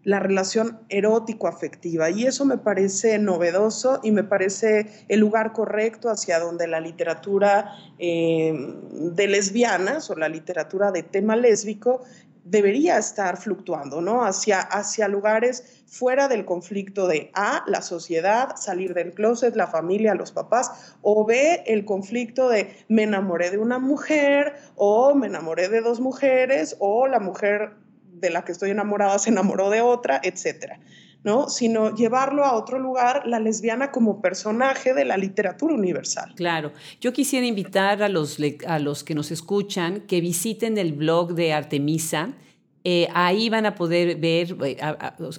[0.03, 2.09] la relación erótico-afectiva.
[2.09, 7.73] Y eso me parece novedoso y me parece el lugar correcto hacia donde la literatura
[7.99, 8.55] eh,
[8.93, 12.01] de lesbianas o la literatura de tema lésbico
[12.45, 14.25] debería estar fluctuando, ¿no?
[14.25, 20.15] Hacia, hacia lugares fuera del conflicto de A, la sociedad, salir del closet, la familia,
[20.15, 25.69] los papás, o B, el conflicto de me enamoré de una mujer, o me enamoré
[25.69, 27.75] de dos mujeres, o la mujer
[28.21, 30.79] de la que estoy enamorada se enamoró de otra, etcétera.
[31.23, 31.49] ¿No?
[31.49, 36.33] sino llevarlo a otro lugar, la lesbiana como personaje de la literatura universal.
[36.37, 41.35] Claro, yo quisiera invitar a los, a los que nos escuchan que visiten el blog
[41.35, 42.35] de Artemisa,
[42.83, 44.79] Eh, ahí van a poder ver, eh,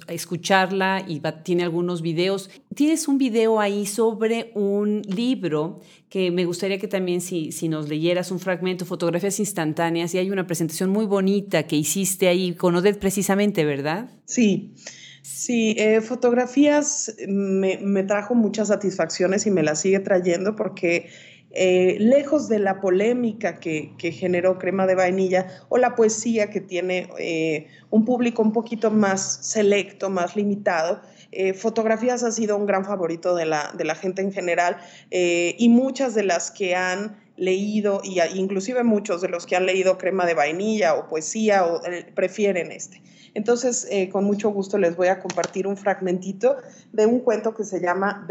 [0.06, 2.48] escucharla y tiene algunos videos.
[2.72, 7.88] Tienes un video ahí sobre un libro que me gustaría que también si, si nos
[7.88, 12.76] leyeras un fragmento, fotografías instantáneas, y hay una presentación muy bonita que hiciste ahí con
[12.76, 14.08] Odette precisamente, ¿verdad?
[14.24, 14.74] Sí.
[15.22, 21.08] Sí, eh, fotografías me, me, trajo muchas satisfacciones y me las sigue trayendo porque
[21.54, 27.10] eh, lejos de la polémica que, generó Crema de Vainilla o la poesía que tiene
[27.18, 32.86] eh, un público un poquito más selecto, más limitado, eh, fotografías ha sido un gran
[32.86, 34.78] favorito de la, de la gente en general
[35.10, 39.98] y muchas de las que han leído, y inclusive muchos de los que han leído
[39.98, 41.80] Crema de Vainilla o poesía o,
[42.14, 43.02] prefieren este.
[43.34, 46.56] Entonces, con mucho gusto les voy a compartir un fragmentito
[46.92, 48.26] de un cuento que se llama.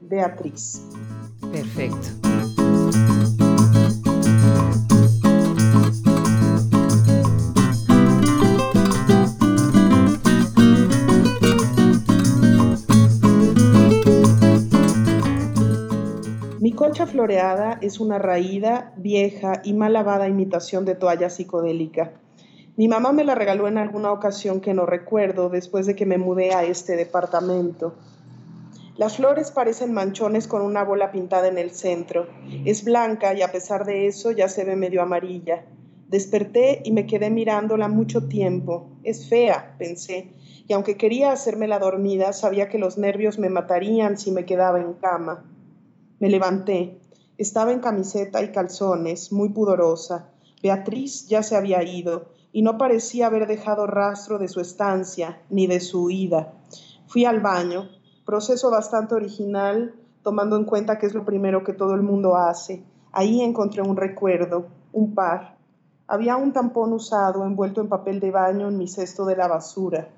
[0.00, 0.80] Beatriz.
[1.52, 2.28] Perfecto.
[16.88, 22.12] Concha floreada es una raída, vieja y mal lavada imitación de toalla psicodélica.
[22.78, 26.16] Mi mamá me la regaló en alguna ocasión que no recuerdo después de que me
[26.16, 27.92] mudé a este departamento.
[28.96, 32.26] Las flores parecen manchones con una bola pintada en el centro.
[32.64, 35.66] Es blanca y a pesar de eso ya se ve medio amarilla.
[36.08, 38.88] Desperté y me quedé mirándola mucho tiempo.
[39.04, 40.32] Es fea, pensé,
[40.66, 44.80] y aunque quería hacerme la dormida, sabía que los nervios me matarían si me quedaba
[44.80, 45.44] en cama.
[46.20, 47.00] Me levanté.
[47.36, 50.30] Estaba en camiseta y calzones, muy pudorosa.
[50.60, 55.68] Beatriz ya se había ido y no parecía haber dejado rastro de su estancia ni
[55.68, 56.54] de su huida.
[57.06, 57.88] Fui al baño,
[58.26, 62.82] proceso bastante original, tomando en cuenta que es lo primero que todo el mundo hace.
[63.12, 65.56] Ahí encontré un recuerdo, un par.
[66.08, 70.08] Había un tampón usado envuelto en papel de baño en mi cesto de la basura.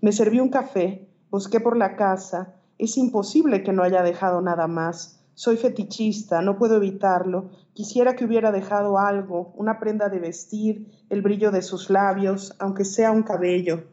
[0.00, 2.54] Me serví un café, busqué por la casa.
[2.78, 5.20] Es imposible que no haya dejado nada más.
[5.34, 7.50] Soy fetichista, no puedo evitarlo.
[7.74, 12.84] Quisiera que hubiera dejado algo, una prenda de vestir, el brillo de sus labios, aunque
[12.84, 13.84] sea un cabello.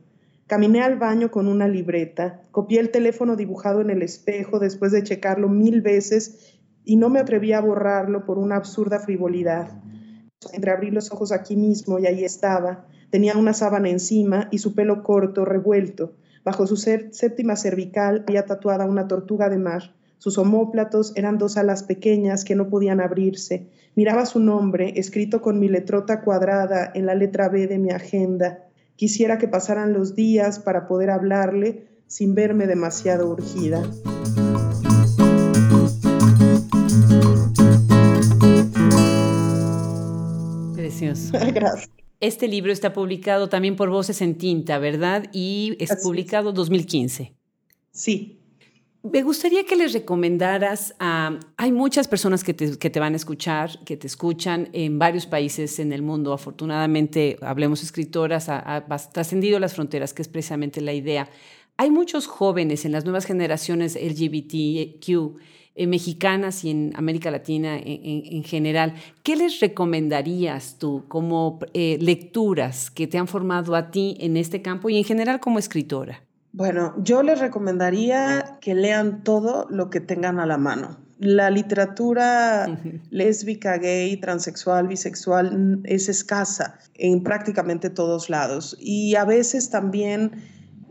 [0.48, 5.02] Caminé al baño con una libreta, copié el teléfono dibujado en el espejo después de
[5.02, 9.82] checarlo mil veces y no me atreví a borrarlo por una absurda frivolidad.
[10.54, 12.86] Entreabrí los ojos aquí mismo y ahí estaba.
[13.10, 16.14] Tenía una sábana encima y su pelo corto, revuelto.
[16.44, 19.96] Bajo su séptima cervical había tatuada una tortuga de mar.
[20.20, 23.72] Sus omóplatos eran dos alas pequeñas que no podían abrirse.
[23.96, 28.65] Miraba su nombre, escrito con mi letrota cuadrada en la letra B de mi agenda.
[28.96, 33.84] Quisiera que pasaran los días para poder hablarle sin verme demasiado urgida.
[40.76, 41.34] Precioso.
[41.54, 41.90] Gracias.
[42.22, 45.26] Este libro está publicado también por Voces en Tinta, ¿verdad?
[45.34, 47.34] Y es publicado en 2015.
[47.92, 48.45] Sí.
[49.12, 51.38] Me gustaría que les recomendaras a...
[51.58, 55.94] Hay muchas personas que te, van a escuchar, que te escuchan en varios países en
[55.94, 56.34] el mundo.
[56.34, 61.30] Afortunadamente, hablemos escritoras, ha, trascendido las fronteras, que es precisamente la idea.
[61.78, 65.38] Hay muchos jóvenes en las nuevas generaciones LGBTQ
[65.76, 68.96] eh, mexicanas y en América Latina en, general.
[69.22, 74.64] ¿Qué les recomendarías tú como eh, lecturas que te han formado a ti en este
[74.64, 76.25] campo y en general como escritora?
[76.58, 80.96] Bueno, yo les recomendaría que lean todo lo que tengan a la mano.
[81.20, 89.70] La literatura lésbica, gay, transexual, bisexual es escasa en prácticamente todos lados y a veces
[89.70, 90.32] también,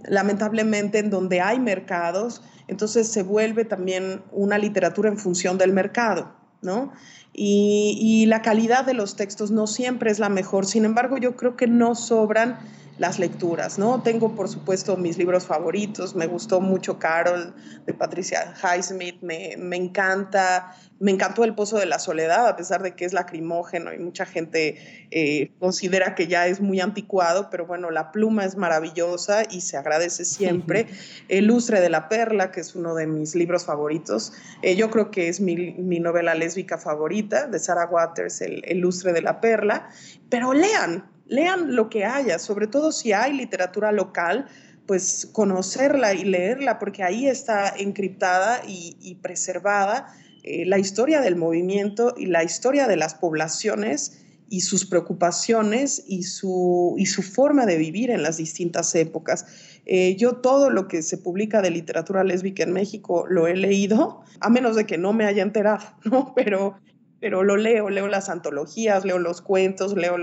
[0.06, 6.36] lamentablemente, en donde hay mercados, entonces se vuelve también una literatura en función del mercado,
[6.60, 6.92] ¿no?
[7.32, 11.36] Y, y la calidad de los textos no siempre es la mejor, sin embargo, yo
[11.36, 12.58] creo que no sobran
[12.98, 14.02] las lecturas, ¿no?
[14.02, 16.14] Tengo, por supuesto, mis libros favoritos.
[16.14, 17.54] Me gustó mucho Carol
[17.86, 19.20] de Patricia Highsmith.
[19.20, 23.12] Me, me encanta, me encantó El Pozo de la Soledad, a pesar de que es
[23.12, 28.44] lacrimógeno y mucha gente eh, considera que ya es muy anticuado, pero bueno, la pluma
[28.44, 30.86] es maravillosa y se agradece siempre.
[31.28, 34.32] El Lustre de la Perla, que es uno de mis libros favoritos.
[34.62, 38.78] Eh, yo creo que es mi, mi, novela lésbica favorita, de Sarah Waters, el, el
[38.78, 39.88] Lustre de la Perla.
[40.28, 41.04] Pero lean,
[41.34, 44.46] lean lo que haya, sobre todo si hay literatura local,
[44.86, 52.14] pues conocerla y leerla, porque ahí está encriptada y, preservada eh, la historia del movimiento
[52.16, 54.20] y la historia de las poblaciones
[54.50, 59.46] y sus preocupaciones y su, y su forma de vivir en las distintas épocas.
[59.86, 64.20] Eh, yo todo lo que se publica de literatura lésbica en México lo he leído,
[64.40, 66.34] a menos de que no me haya enterado, ¿no?
[66.34, 66.76] Pero
[67.24, 70.16] pero lo leo, leo las antologías, leo los cuentos, leo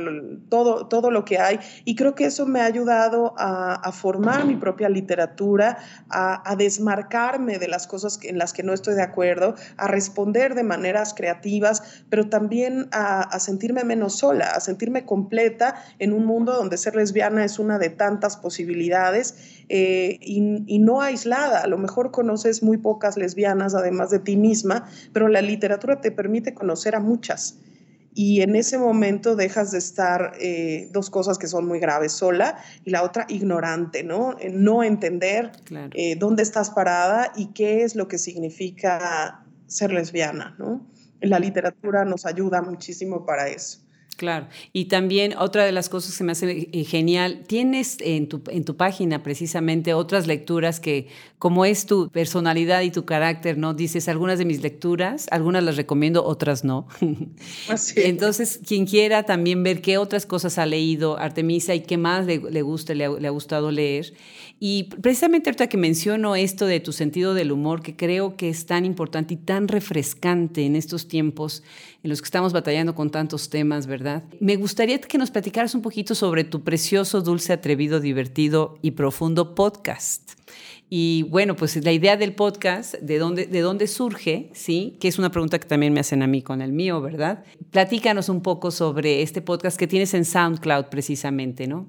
[0.49, 4.55] todo, todo lo que hay y creo que eso me ha ayudado a, formar mi
[4.55, 5.79] propia literatura,
[6.11, 10.61] a, desmarcarme de las cosas en las que no estoy de acuerdo, a responder de
[10.61, 16.77] maneras creativas, pero también a, sentirme menos sola, a sentirme completa en un mundo donde
[16.77, 21.61] ser lesbiana es una de tantas posibilidades eh, y, y no aislada.
[21.61, 26.11] A lo mejor conoces muy pocas lesbianas además de ti misma, pero la literatura te
[26.11, 27.57] permite conocer a muchas.
[28.13, 32.57] Y en ese momento dejas de estar eh, dos cosas que son muy graves, sola
[32.83, 34.35] y la otra ignorante, ¿no?
[34.51, 35.51] No entender
[35.93, 40.85] eh, dónde estás parada y qué es lo que significa ser lesbiana, ¿no?
[41.21, 43.80] La literatura nos ayuda muchísimo para eso.
[44.21, 48.43] Claro, y también otra de las cosas que me hace eh, genial, tienes en tu,
[48.51, 51.07] en tu página precisamente otras lecturas que,
[51.39, 53.73] como es tu personalidad y tu carácter, ¿no?
[53.73, 56.87] Dices algunas de mis lecturas, algunas las recomiendo, otras no.
[57.67, 57.95] Así.
[57.97, 62.37] Entonces, quien quiera también ver qué otras cosas ha leído Artemisa y qué más le,
[62.37, 64.13] le gusta, le ha, gustado leer.
[64.63, 68.67] Y precisamente ahorita que menciono esto de tu sentido del humor, que creo que es
[68.67, 71.63] tan importante y tan refrescante en estos tiempos
[72.03, 74.23] en los que estamos batallando con tantos temas, ¿verdad?
[74.39, 79.55] Me gustaría que nos platicaras un poquito sobre tu precioso, dulce, atrevido, divertido y profundo
[79.55, 80.33] podcast.
[80.91, 84.51] Y bueno, pues la idea del podcast, ¿de dónde, de dónde surge?
[84.53, 84.95] ¿Sí?
[84.99, 87.43] Que es una pregunta que también me hacen a mí con el mío, ¿verdad?
[87.71, 91.87] Platícanos un poco sobre este podcast que tienes en SoundCloud precisamente, ¿no?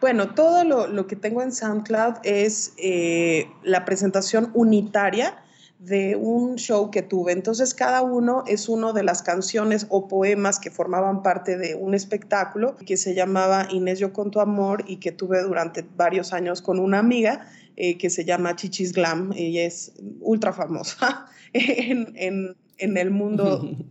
[0.00, 5.42] Bueno, todo lo, que tengo en SoundCloud es eh, la presentación unitaria
[5.80, 7.32] de un show que tuve.
[7.32, 11.94] Entonces, cada uno es uno de las canciones o poemas que formaban parte de un
[11.94, 16.62] espectáculo que se llamaba Inés, yo con tu amor y que tuve durante varios años
[16.62, 19.32] con una amiga eh, que se llama Chichis Glam.
[19.36, 23.68] Ella es ultra famosa en, en, el mundo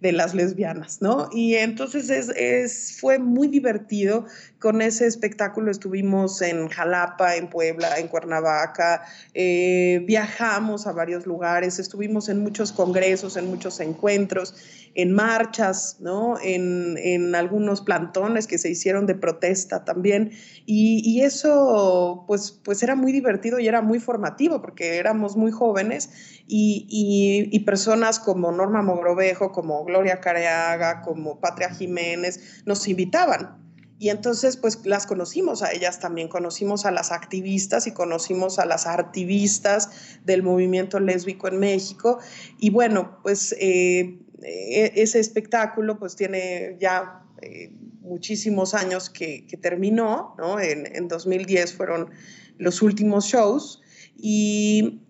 [0.00, 1.28] de las lesbianas, ¿no?
[1.32, 4.26] Y entonces es, fue muy divertido.
[4.60, 11.78] Con ese espectáculo estuvimos en Jalapa, en Puebla, en Cuernavaca, eh, viajamos a varios lugares,
[11.78, 14.54] estuvimos en muchos congresos, en muchos encuentros,
[14.94, 16.36] en marchas, ¿no?
[16.42, 20.32] En, algunos plantones que se hicieron de protesta también.
[20.66, 26.10] Y, eso, pues, pues era muy divertido y era muy formativo porque éramos muy jóvenes
[26.46, 33.69] y, y personas como Norma Mogrovejo, como Gloria Careaga, como Patria Jiménez, nos invitaban.
[34.00, 38.64] Y entonces, pues las conocimos a ellas también, conocimos a las activistas y conocimos a
[38.64, 39.90] las artivistas
[40.24, 42.18] del movimiento lésbico en México.
[42.58, 50.34] Y bueno, pues eh, e, ese espectáculo pues tiene ya eh, muchísimos años que, terminó,
[50.38, 50.58] ¿no?
[50.58, 52.08] En, en, 2010 fueron
[52.56, 53.82] los últimos shows.
[54.16, 55.02] Y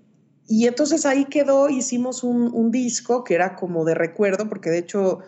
[0.50, 5.20] y entonces ahí quedó, hicimos un, disco que era como de recuerdo, porque de hecho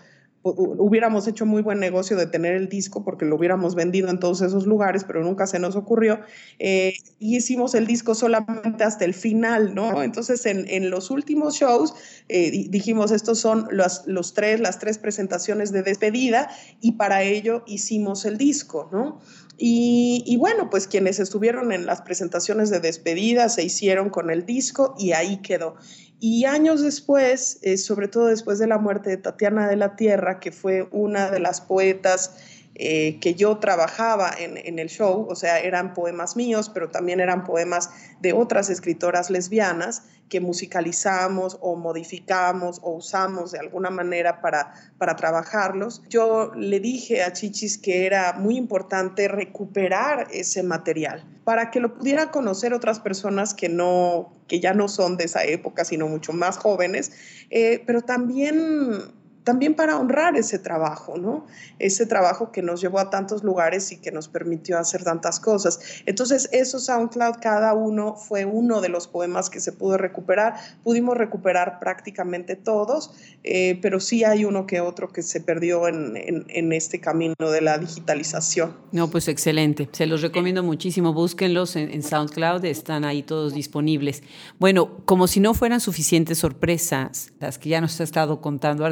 [0.42, 4.42] hubiéramos hecho muy buen negocio de tener el disco porque lo hubiéramos vendido en todos
[4.42, 6.20] esos lugares, pero nunca se nos ocurrió.
[6.58, 10.02] Eh, y hicimos el disco solamente hasta el final, ¿no?
[10.02, 11.94] Entonces en, los últimos shows
[12.28, 17.62] eh, dijimos, estos son los, los tres, las tres presentaciones de despedida y para ello
[17.66, 19.20] hicimos el disco, ¿no?
[19.64, 24.96] Y, bueno, pues quienes estuvieron en las presentaciones de despedida se hicieron con el disco
[24.98, 25.76] y ahí quedó.
[26.24, 30.38] Y años después, eh, sobre todo después de la muerte de Tatiana de la Tierra,
[30.38, 32.36] que fue una de las poetas
[32.74, 37.44] eh, que yo trabajaba en, el show, o sea, eran poemas míos, pero también eran
[37.44, 44.72] poemas de otras escritoras lesbianas que musicalizamos o modificamos o usamos de alguna manera para,
[44.96, 46.02] para trabajarlos.
[46.08, 51.94] Yo le dije a Chichis que era muy importante recuperar ese material para que lo
[51.94, 56.32] pudieran conocer otras personas que, no, que ya no son de esa época, sino mucho
[56.32, 57.12] más jóvenes,
[57.50, 59.12] eh, pero también
[59.44, 61.46] también para honrar ese trabajo, ¿no?
[61.78, 65.80] Ese trabajo que nos llevó a tantos lugares y que nos permitió hacer tantas cosas.
[66.06, 70.54] Entonces, eso SoundCloud, cada uno fue uno de los poemas que se pudo recuperar.
[70.84, 73.12] Pudimos recuperar prácticamente todos,
[73.42, 77.60] eh, pero sí hay uno que otro que se perdió en, en, este camino de
[77.60, 78.76] la digitalización.
[78.92, 79.88] No, pues excelente.
[79.92, 81.12] Se los recomiendo muchísimo.
[81.12, 84.22] Búsquenlos en, en SoundCloud, están ahí todos disponibles.
[84.58, 88.84] Bueno, como si no fueran suficientes sorpresas, las que ya nos ha estado contando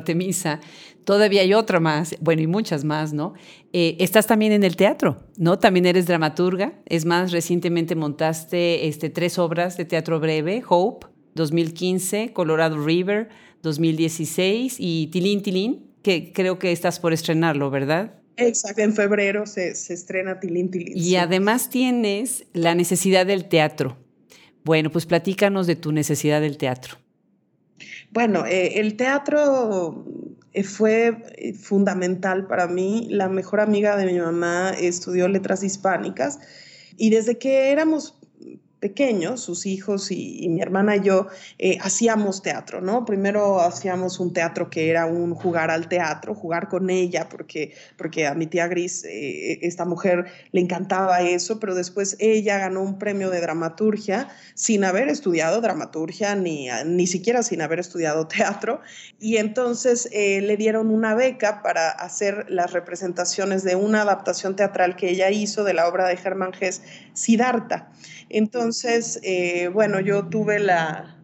[1.05, 3.32] Todavía hay otra más, bueno, y muchas más, ¿no?
[3.72, 5.59] Eh, estás también en el teatro, ¿no?
[5.59, 6.74] También eres dramaturga.
[6.86, 13.28] Es más, recientemente montaste este, tres obras de teatro breve, Hope, 2015, Colorado River,
[13.62, 18.14] 2016 y Tilín Tilín, que creo que estás por estrenarlo, ¿verdad?
[18.36, 20.97] Exacto, en febrero se, estrena Tilín Tilín.
[20.97, 23.99] Y además tienes la necesidad del teatro.
[24.64, 26.97] Bueno, pues platícanos de tu necesidad del teatro.
[28.12, 30.04] Bueno, eh, el teatro
[30.52, 33.06] eh, fue eh, fundamental para mí.
[33.08, 36.40] La mejor amiga de mi mamá estudió letras hispánicas
[36.96, 38.19] y desde que éramos
[38.80, 41.28] pequeños, sus hijos y, mi hermana y yo,
[41.58, 43.04] eh, hacíamos teatro, ¿no?
[43.04, 48.26] Primero hacíamos un teatro que era un jugar al teatro, jugar con ella, porque, porque
[48.26, 52.98] a mi tía Gris, eh, esta mujer, le encantaba eso, pero después ella ganó un
[52.98, 58.80] premio de dramaturgia sin haber estudiado dramaturgia, ni, ni siquiera sin haber estudiado teatro,
[59.18, 64.96] y entonces eh, le dieron una beca para hacer las representaciones de una adaptación teatral
[64.96, 67.90] que ella hizo de la obra de Germán Gess, Siddhartha.
[68.30, 71.16] Entonces, eh, bueno, yo tuve la,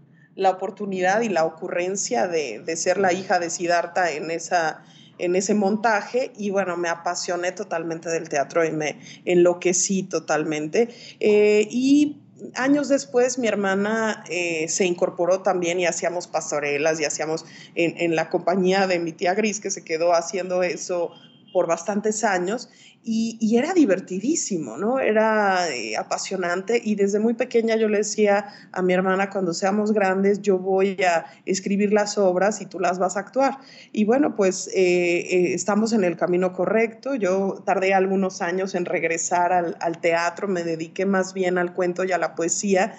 [0.45, 4.85] oportunidad y la ocurrencia de, ser la hija de Siddhartha en, esa,
[5.19, 10.89] en ese montaje y bueno, me apasioné totalmente del teatro y me enloquecí totalmente.
[11.21, 12.21] Eh, y
[12.55, 17.47] años después mi hermana eh, se incorporó también y hacíamos pastorelas y hacíamos
[17.77, 21.13] en, en, la compañía de mi tía Gris que se quedó haciendo eso
[21.57, 22.69] por bastantes años
[23.03, 25.01] y, era divertidísimo, ¿no?
[25.01, 29.93] Era eh, apasionante y desde muy pequeña yo le decía a mi hermana, cuando seamos
[29.93, 33.57] grandes, yo voy a escribir las obras y tú las vas a actuar.
[33.91, 37.15] Y bueno, pues eh, eh, estamos en el camino correcto.
[37.15, 42.05] Yo tardé algunos años en regresar al, al teatro, me dediqué más bien al cuento
[42.05, 42.99] y a la poesía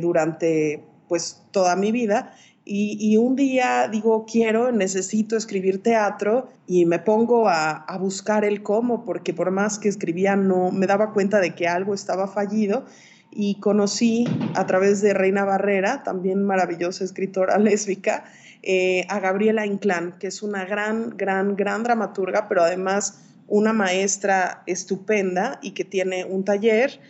[0.00, 2.34] durante pues toda mi vida
[2.64, 9.04] y, un día digo, quiero, necesito escribir teatro y me pongo a, buscar el cómo,
[9.04, 12.84] porque por más que escribía no me daba cuenta de que algo estaba fallido
[13.32, 18.24] y conocí a través de Reina Barrera, también maravillosa escritora lésbica,
[18.62, 24.62] eh, a Gabriela Inclán, que es una gran, gran, gran dramaturga, pero además una maestra
[24.66, 27.00] estupenda y que tiene un taller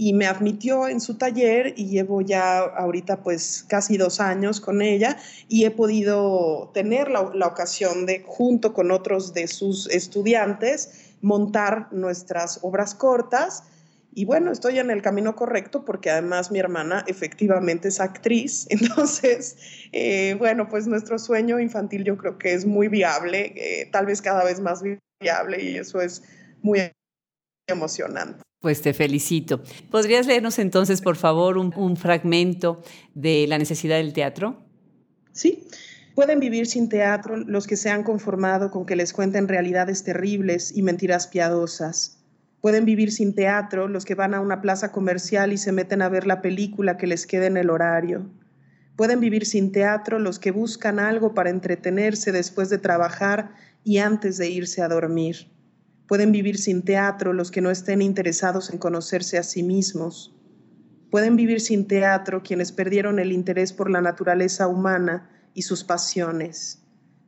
[0.00, 4.80] y me admitió en su taller y llevo ya ahorita pues casi dos años con
[4.80, 11.88] ella y he podido tener la, ocasión de junto con otros de sus estudiantes montar
[11.92, 13.64] nuestras obras cortas
[14.14, 19.58] y bueno, estoy en el camino correcto porque además mi hermana efectivamente es actriz, entonces,
[19.92, 24.22] eh, bueno, pues nuestro sueño infantil yo creo que es muy viable, eh, tal vez
[24.22, 24.82] cada vez más
[25.20, 26.22] viable y eso es
[26.62, 26.90] muy
[27.68, 28.40] emocionante.
[28.60, 29.62] Pues te felicito.
[29.90, 32.82] ¿Podrías leernos entonces, por favor, un, fragmento
[33.14, 34.62] de la necesidad del teatro?
[35.32, 35.66] Sí.
[36.14, 40.76] Pueden vivir sin teatro los que se han conformado con que les cuenten realidades terribles
[40.76, 42.18] y mentiras piadosas.
[42.60, 46.10] Pueden vivir sin teatro los que van a una plaza comercial y se meten a
[46.10, 48.28] ver la película que les quede en el horario.
[48.96, 53.54] Pueden vivir sin teatro los que buscan algo para entretenerse después de trabajar
[53.84, 55.48] y antes de irse a dormir.
[56.10, 60.34] Pueden vivir sin teatro los que no estén interesados en conocerse a sí mismos.
[61.08, 66.82] Pueden vivir sin teatro quienes perdieron el interés por la naturaleza humana y sus pasiones.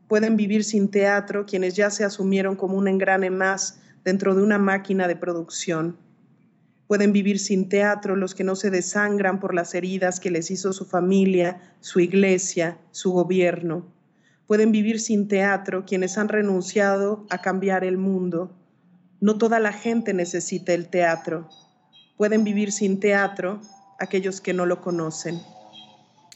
[0.09, 4.59] Pueden vivir sin teatro quienes ya se asumieron como un engrane más dentro de una
[4.59, 5.97] máquina de producción.
[6.89, 10.73] Pueden vivir sin teatro los que no se desangran por las heridas que les hizo
[10.73, 13.87] su familia, su iglesia, su gobierno.
[14.49, 18.59] Pueden vivir sin teatro quienes han renunciado a cambiar el mundo
[19.23, 21.49] no toda la gente necesita el teatro.
[22.19, 23.61] Pueden vivir sin teatro
[24.01, 25.41] aquellos que no lo conocen.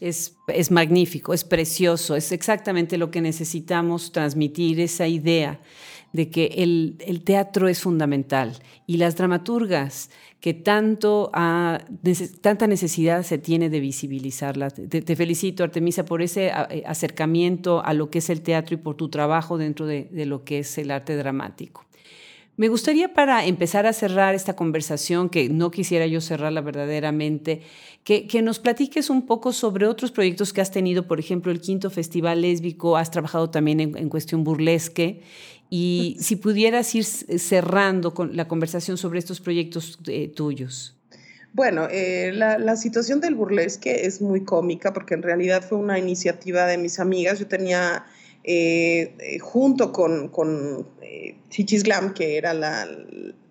[0.00, 5.58] Es, es, magnífico, es precioso, es exactamente lo que necesitamos transmitir, esa idea
[6.12, 8.56] de que el, el teatro es fundamental
[8.86, 11.32] y las dramaturgas que tanto
[12.40, 14.70] tanta necesidad se tiene de visibilizarla.
[14.70, 18.78] Te, te, felicito, Artemisa, por ese eh, acercamiento a lo que es el teatro y
[18.78, 21.85] por tu trabajo dentro de, de lo que es el arte dramático.
[22.56, 27.60] Me gustaría para empezar a cerrar esta conversación, que no quisiera yo cerrarla verdaderamente,
[28.02, 31.90] que, nos platiques un poco sobre otros proyectos que has tenido, por ejemplo, el quinto
[31.90, 35.20] Festival Lésbico, has trabajado también en, cuestión burlesque,
[35.68, 40.96] y si pudieras ir cerrando con la conversación sobre estos proyectos eh, tuyos.
[41.52, 46.66] Bueno, eh, la, situación del burlesque es muy cómica porque en realidad fue una iniciativa
[46.66, 47.38] de mis amigas.
[47.38, 48.04] Yo tenía
[48.48, 52.86] eh, eh, junto con, con eh, Chichis Glam, que era la,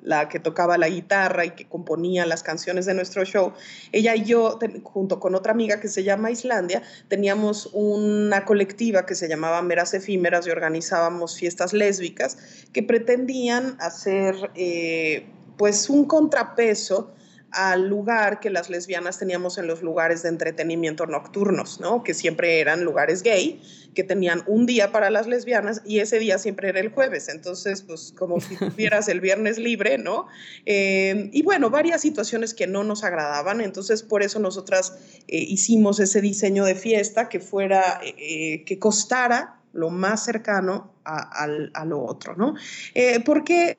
[0.01, 3.51] la, que tocaba la guitarra y que componía las canciones de nuestro show,
[3.91, 9.15] ella y yo, junto con otra amiga que se llama Islandia, teníamos una colectiva que
[9.15, 12.37] se llamaba Meras Efímeras y organizábamos fiestas lésbicas
[12.71, 14.49] que pretendían hacer
[15.57, 17.13] pues un contrapeso
[17.55, 22.03] al lugar que las lesbianas teníamos en los lugares de entretenimiento nocturnos, ¿no?
[22.03, 23.61] Que siempre eran lugares gay,
[23.93, 27.29] que tenían un día para las lesbianas y ese día siempre era el jueves.
[27.29, 30.27] Entonces, pues como si tuvieras el viernes libre, ¿no?
[30.65, 33.61] Eh, y bueno, varias situaciones que no nos agradaban.
[33.61, 34.97] Entonces, por eso nosotras
[35.29, 41.47] eh, hicimos ese diseño de fiesta que fuera, eh, que costara lo más cercano a,
[41.85, 42.55] lo otro, ¿no?
[43.25, 43.77] ¿por, qué,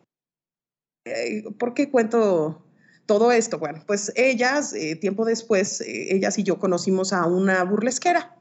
[1.58, 2.65] ¿Por qué cuento
[3.06, 7.62] todo esto, bueno, pues ellas, eh, tiempo después, eh, ellas y yo conocimos a una
[7.64, 8.36] burlesquera.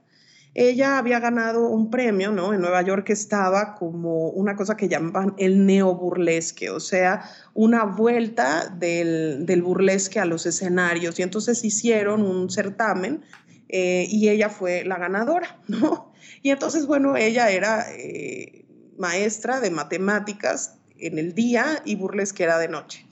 [0.56, 2.54] Ella había ganado un premio, ¿no?
[2.54, 8.70] En Nueva York estaba como una cosa que llamaban el neoburlesque, o sea, una vuelta
[8.70, 11.20] del, burlesque a los escenarios.
[11.20, 13.24] Y entonces hicieron un certamen
[13.68, 16.14] eh, y ella fue la ganadora, ¿no?
[16.42, 17.86] Y entonces, bueno, ella era
[18.98, 23.06] maestra de matemáticas en el día y burlesquera de noche.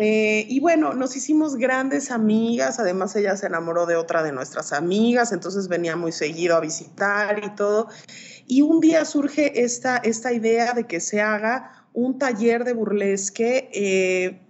[0.00, 4.72] Eh, y bueno, nos hicimos grandes amigas, además ella se enamoró de otra de nuestras
[4.72, 7.88] amigas, entonces venía muy seguido a visitar y todo.
[8.46, 13.70] Y un día surge esta, esta idea de que se haga un taller de burlesque
[13.72, 14.40] eh,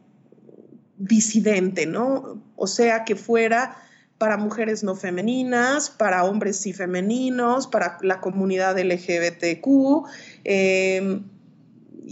[0.97, 2.43] disidente, ¿no?
[2.57, 3.77] O sea, que fuera
[4.19, 10.07] para mujeres no femeninas, para hombres sí femeninos, para la comunidad LGBTQ.
[10.45, 11.23] Eh,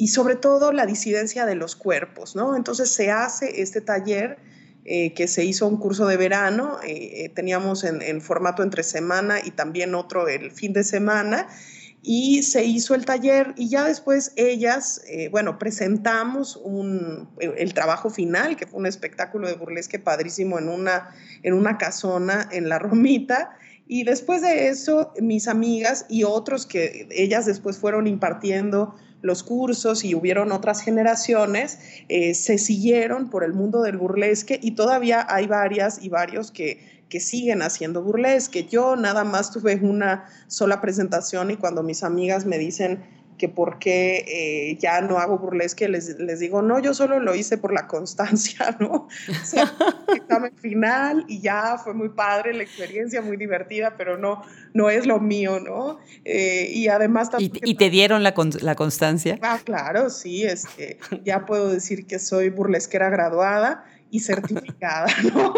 [0.01, 2.57] y sobre todo la disidencia de los cuerpos, ¿no?
[2.57, 4.39] Entonces se hace este taller
[4.87, 9.41] eh, que se hizo un curso de verano, eh, eh, teníamos en, formato entre semana
[9.45, 11.49] y también otro el fin de semana,
[12.03, 18.57] y se hizo el taller y ya después ellas, bueno, presentamos un, el trabajo final,
[18.57, 23.55] que fue un espectáculo de burlesque padrísimo en una, en una casona en La Romita,
[23.87, 30.05] y después de eso, mis amigas y otros que ellas después fueron impartiendo los cursos
[30.05, 35.47] y hubieron otras generaciones, eh, se siguieron por el mundo del burlesque y todavía hay
[35.47, 38.65] varias y varios que, que siguen haciendo burlesque.
[38.65, 43.05] Yo nada más tuve una sola presentación y cuando mis amigas me dicen,
[43.41, 47.35] que por qué eh, ya no hago burlesque, les, les, digo, no, yo solo lo
[47.35, 49.09] hice por la constancia, ¿no?
[49.29, 49.75] O sea,
[50.15, 54.43] examen final y ya fue muy padre la experiencia, muy divertida, pero no,
[54.75, 56.01] no es lo mío, ¿no?
[56.27, 59.39] Eh, y además ¿Y, ¿Y, te dieron la, la constancia?
[59.41, 65.55] Ah, claro, sí, este, ya puedo decir que soy burlesquera graduada y certificada, ¿no?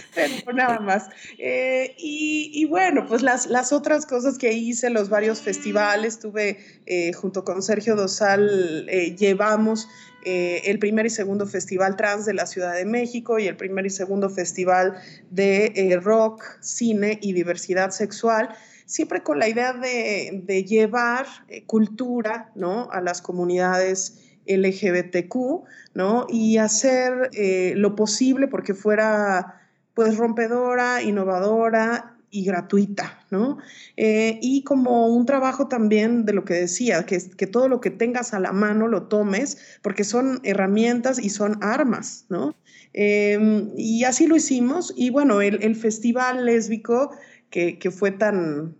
[0.14, 1.08] Pero nada más.
[1.38, 7.12] Eh, y, bueno, pues las, las otras cosas que hice, los varios festivales, tuve eh,
[7.12, 9.88] junto con Sergio Dosal, eh, llevamos
[10.24, 13.90] el primer y segundo festival trans de la Ciudad de México y el primer y
[13.90, 14.94] segundo festival
[15.32, 18.50] de rock, cine y diversidad sexual
[18.86, 21.26] siempre con la idea de, de llevar
[21.66, 22.88] cultura ¿no?
[22.92, 25.34] a las comunidades LGBTQ,
[25.94, 26.26] ¿no?
[26.28, 27.30] Y hacer
[27.74, 29.61] lo posible porque fuera
[29.94, 33.58] pues rompedora, innovadora y gratuita, ¿no?
[33.96, 37.90] Eh, y como un trabajo también de lo que decía, que, que todo lo que
[37.90, 42.54] tengas a la mano lo tomes, porque son herramientas y son armas, ¿no?
[42.94, 47.10] Em, y así lo hicimos, y bueno, el, festival lésbico
[47.50, 48.76] que, que fue tan,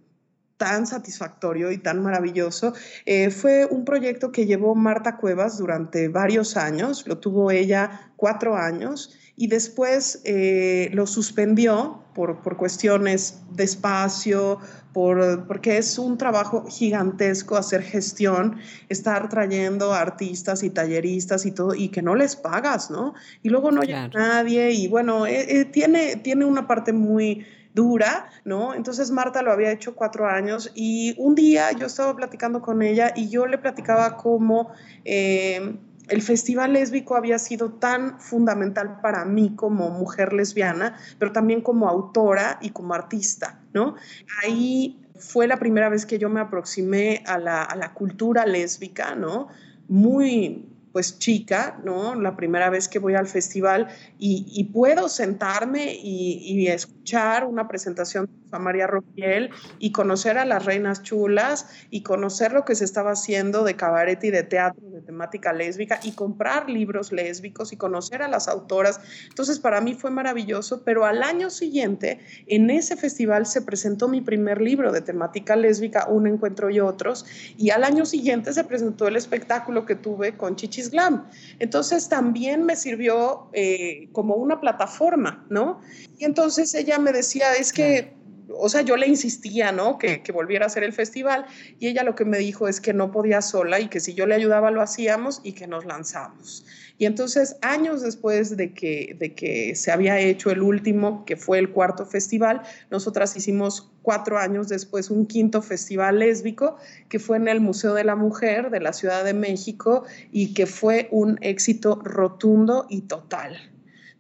[0.57, 2.73] tan satisfactorio y tan maravilloso.
[3.05, 8.57] Eh, fue un proyecto que llevó Marta Cuevas durante varios años, lo tuvo ella cuatro
[8.57, 14.61] años y después eh, lo suspendió por, por, cuestiones de espacio,
[14.93, 21.75] por, porque es un trabajo gigantesco hacer gestión, estar trayendo artistas y talleristas y todo,
[21.75, 23.15] y que no les pagas, ¿no?
[23.43, 28.75] Y luego no llega nadie, y bueno, eh, tiene, tiene una parte muy dura, ¿no?
[28.75, 33.13] Entonces Marta lo había hecho cuatro años y un día yo estaba platicando con ella
[33.17, 34.71] y yo le platicaba cómo
[35.05, 35.75] eh,
[36.09, 41.89] el festival lésbico había sido tan fundamental para mí como mujer lesbiana, pero también como
[41.89, 43.95] autora y como artista, ¿no?
[44.43, 49.49] Ahí fue la primera vez que yo me aproximé a la, cultura lésbica, ¿no?
[49.89, 52.15] Muy pues chica, ¿no?
[52.15, 53.89] La primera vez que voy al festival
[54.19, 61.03] y, puedo sentarme y, escuchar una presentación de María Roquiel y conocer a las reinas
[61.03, 65.53] chulas y conocer lo que se estaba haciendo de cabaret y de teatro de temática
[65.53, 69.01] lésbica y comprar libros lésbicos y conocer a las autoras.
[69.29, 74.21] Entonces, para mí fue maravilloso, pero al año siguiente, en ese festival se presentó mi
[74.21, 77.25] primer libro de temática lésbica, Un Encuentro y Otros,
[77.57, 81.27] y al año siguiente se presentó el espectáculo que tuve con Chichis Glam.
[81.59, 85.81] Entonces también me sirvió eh, como una plataforma, ¿no?
[86.19, 88.22] Y entonces ella me decía, es que
[88.57, 89.99] o sea, yo le insistía, ¿no?
[89.99, 91.47] Que, que, volviera a hacer el festival
[91.79, 94.27] y ella lo que me dijo es que no podía sola y que si yo
[94.27, 96.65] le ayudaba lo hacíamos y que nos lanzamos.
[96.99, 101.59] Y entonces, años después de que, de que se había hecho el último, que fue
[101.59, 106.77] el cuarto festival, nosotras hicimos cuatro años después un quinto festival lésbico
[107.09, 110.67] que fue en el Museo de la Mujer de la Ciudad de México y que
[110.67, 113.57] fue un éxito rotundo y total.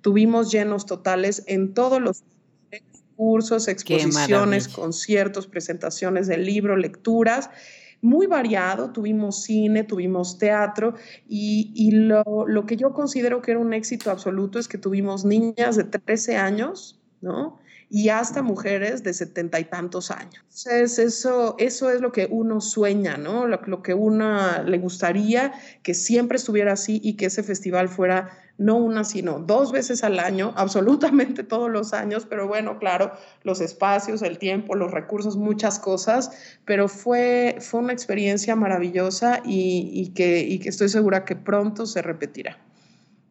[0.00, 2.24] Tuvimos llenos totales en todos los
[3.22, 7.50] cursos, exposiciones, conciertos, presentaciones del libro, lecturas,
[8.00, 10.94] muy variado, tuvimos cine, tuvimos teatro
[11.28, 15.76] y, lo, lo, que yo considero que era un éxito absoluto es que tuvimos niñas
[15.76, 17.60] de 13 años, ¿no?
[17.94, 20.42] Y hasta mujeres de setenta y tantos años.
[20.44, 23.46] Entonces, eso, eso es lo que uno sueña, ¿no?
[23.46, 28.30] Lo, lo que uno le gustaría que siempre estuviera así y que ese festival fuera
[28.56, 33.12] no una, sino dos veces al año, absolutamente todos los años, pero bueno, claro,
[33.42, 36.30] los espacios, el tiempo, los recursos, muchas cosas,
[36.64, 42.00] pero fue, fue una experiencia maravillosa y, que, y que estoy segura que pronto se
[42.00, 42.56] repetirá.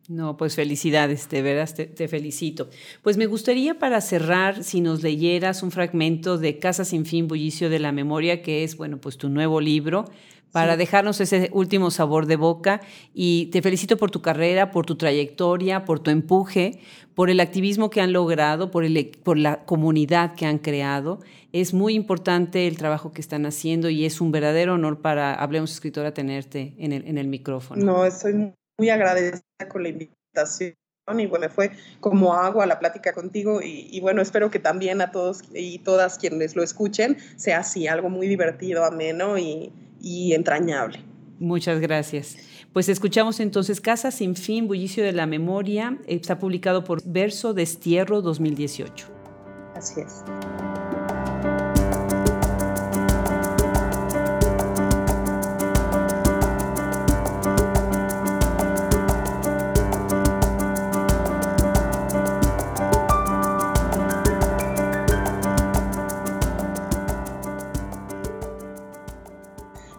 [0.08, 2.70] No, pues felicidades, de veras te, te, felicito.
[3.02, 7.70] Pues me gustaría para cerrar, si nos leyeras un fragmento de Casa sin fin, Bullicio
[7.70, 10.06] de la Memoria, que es, bueno, pues tu nuevo libro,
[10.52, 12.82] para dejarnos ese último sabor de boca.
[13.14, 16.80] Y te felicito por tu carrera, por tu trayectoria, por tu empuje,
[17.16, 21.20] por el activismo que han logrado, por, el, por la comunidad que han creado.
[21.54, 25.72] Es muy importante el trabajo que están haciendo y es un verdadero honor para Hablemos
[25.72, 27.84] Escritora tenerte en el, en el micrófono.
[27.84, 30.76] No, estoy muy agradecida con la invitación
[31.18, 35.43] y bueno, fue como agua la plática contigo y, bueno, espero que también a todos
[35.53, 41.03] y todas quienes lo escuchen sea así, algo muy divertido, ameno y, y entrañable.
[41.39, 42.38] Muchas gracias.
[42.72, 48.22] Pues escuchamos entonces Casa sin fin, Bullicio de la Memoria, está publicado por Verso Destierro
[48.22, 49.07] 2018.
[49.76, 50.24] Así es.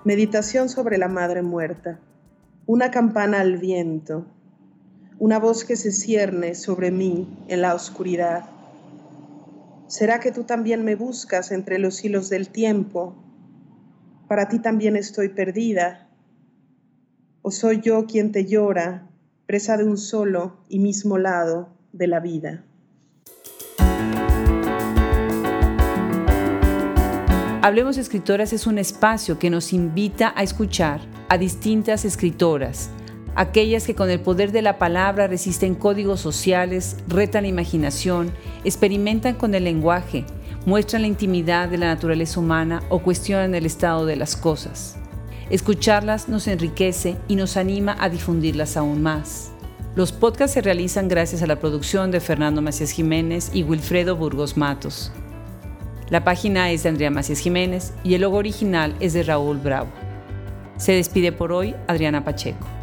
[0.04, 2.00] Meditación sobre la Madre Muerta.
[2.66, 4.26] Una campana al viento.
[5.20, 8.46] Una voz que se cierne sobre mí en la oscuridad.
[9.86, 13.14] ¿Será que tú también me buscas entre los hilos del tiempo?
[14.26, 16.08] Para ti también estoy perdida.
[17.42, 19.08] ¿O soy yo quien te llora,
[19.46, 22.64] presa de un solo y mismo lado de la vida?
[27.64, 32.90] Hablemos Escritoras es un espacio que nos invita a escuchar a distintas escritoras,
[33.36, 38.32] aquellas que con el poder de la palabra resisten códigos sociales, retan la imaginación,
[38.64, 40.24] experimentan con el lenguaje,
[40.66, 44.96] muestran la intimidad de la naturaleza humana o cuestionan el estado de las cosas.
[45.48, 49.52] Escucharlas nos enriquece y nos anima a difundirlas aún más.
[49.94, 54.56] Los podcasts se realizan gracias a la producción de Fernando Macías Jiménez y Wilfredo Burgos
[54.56, 55.12] Matos.
[56.12, 59.88] La página es de Andrea Macías Jiménez y el logo original es de Raúl Bravo.
[60.76, 62.81] Se despide por hoy Adriana Pacheco.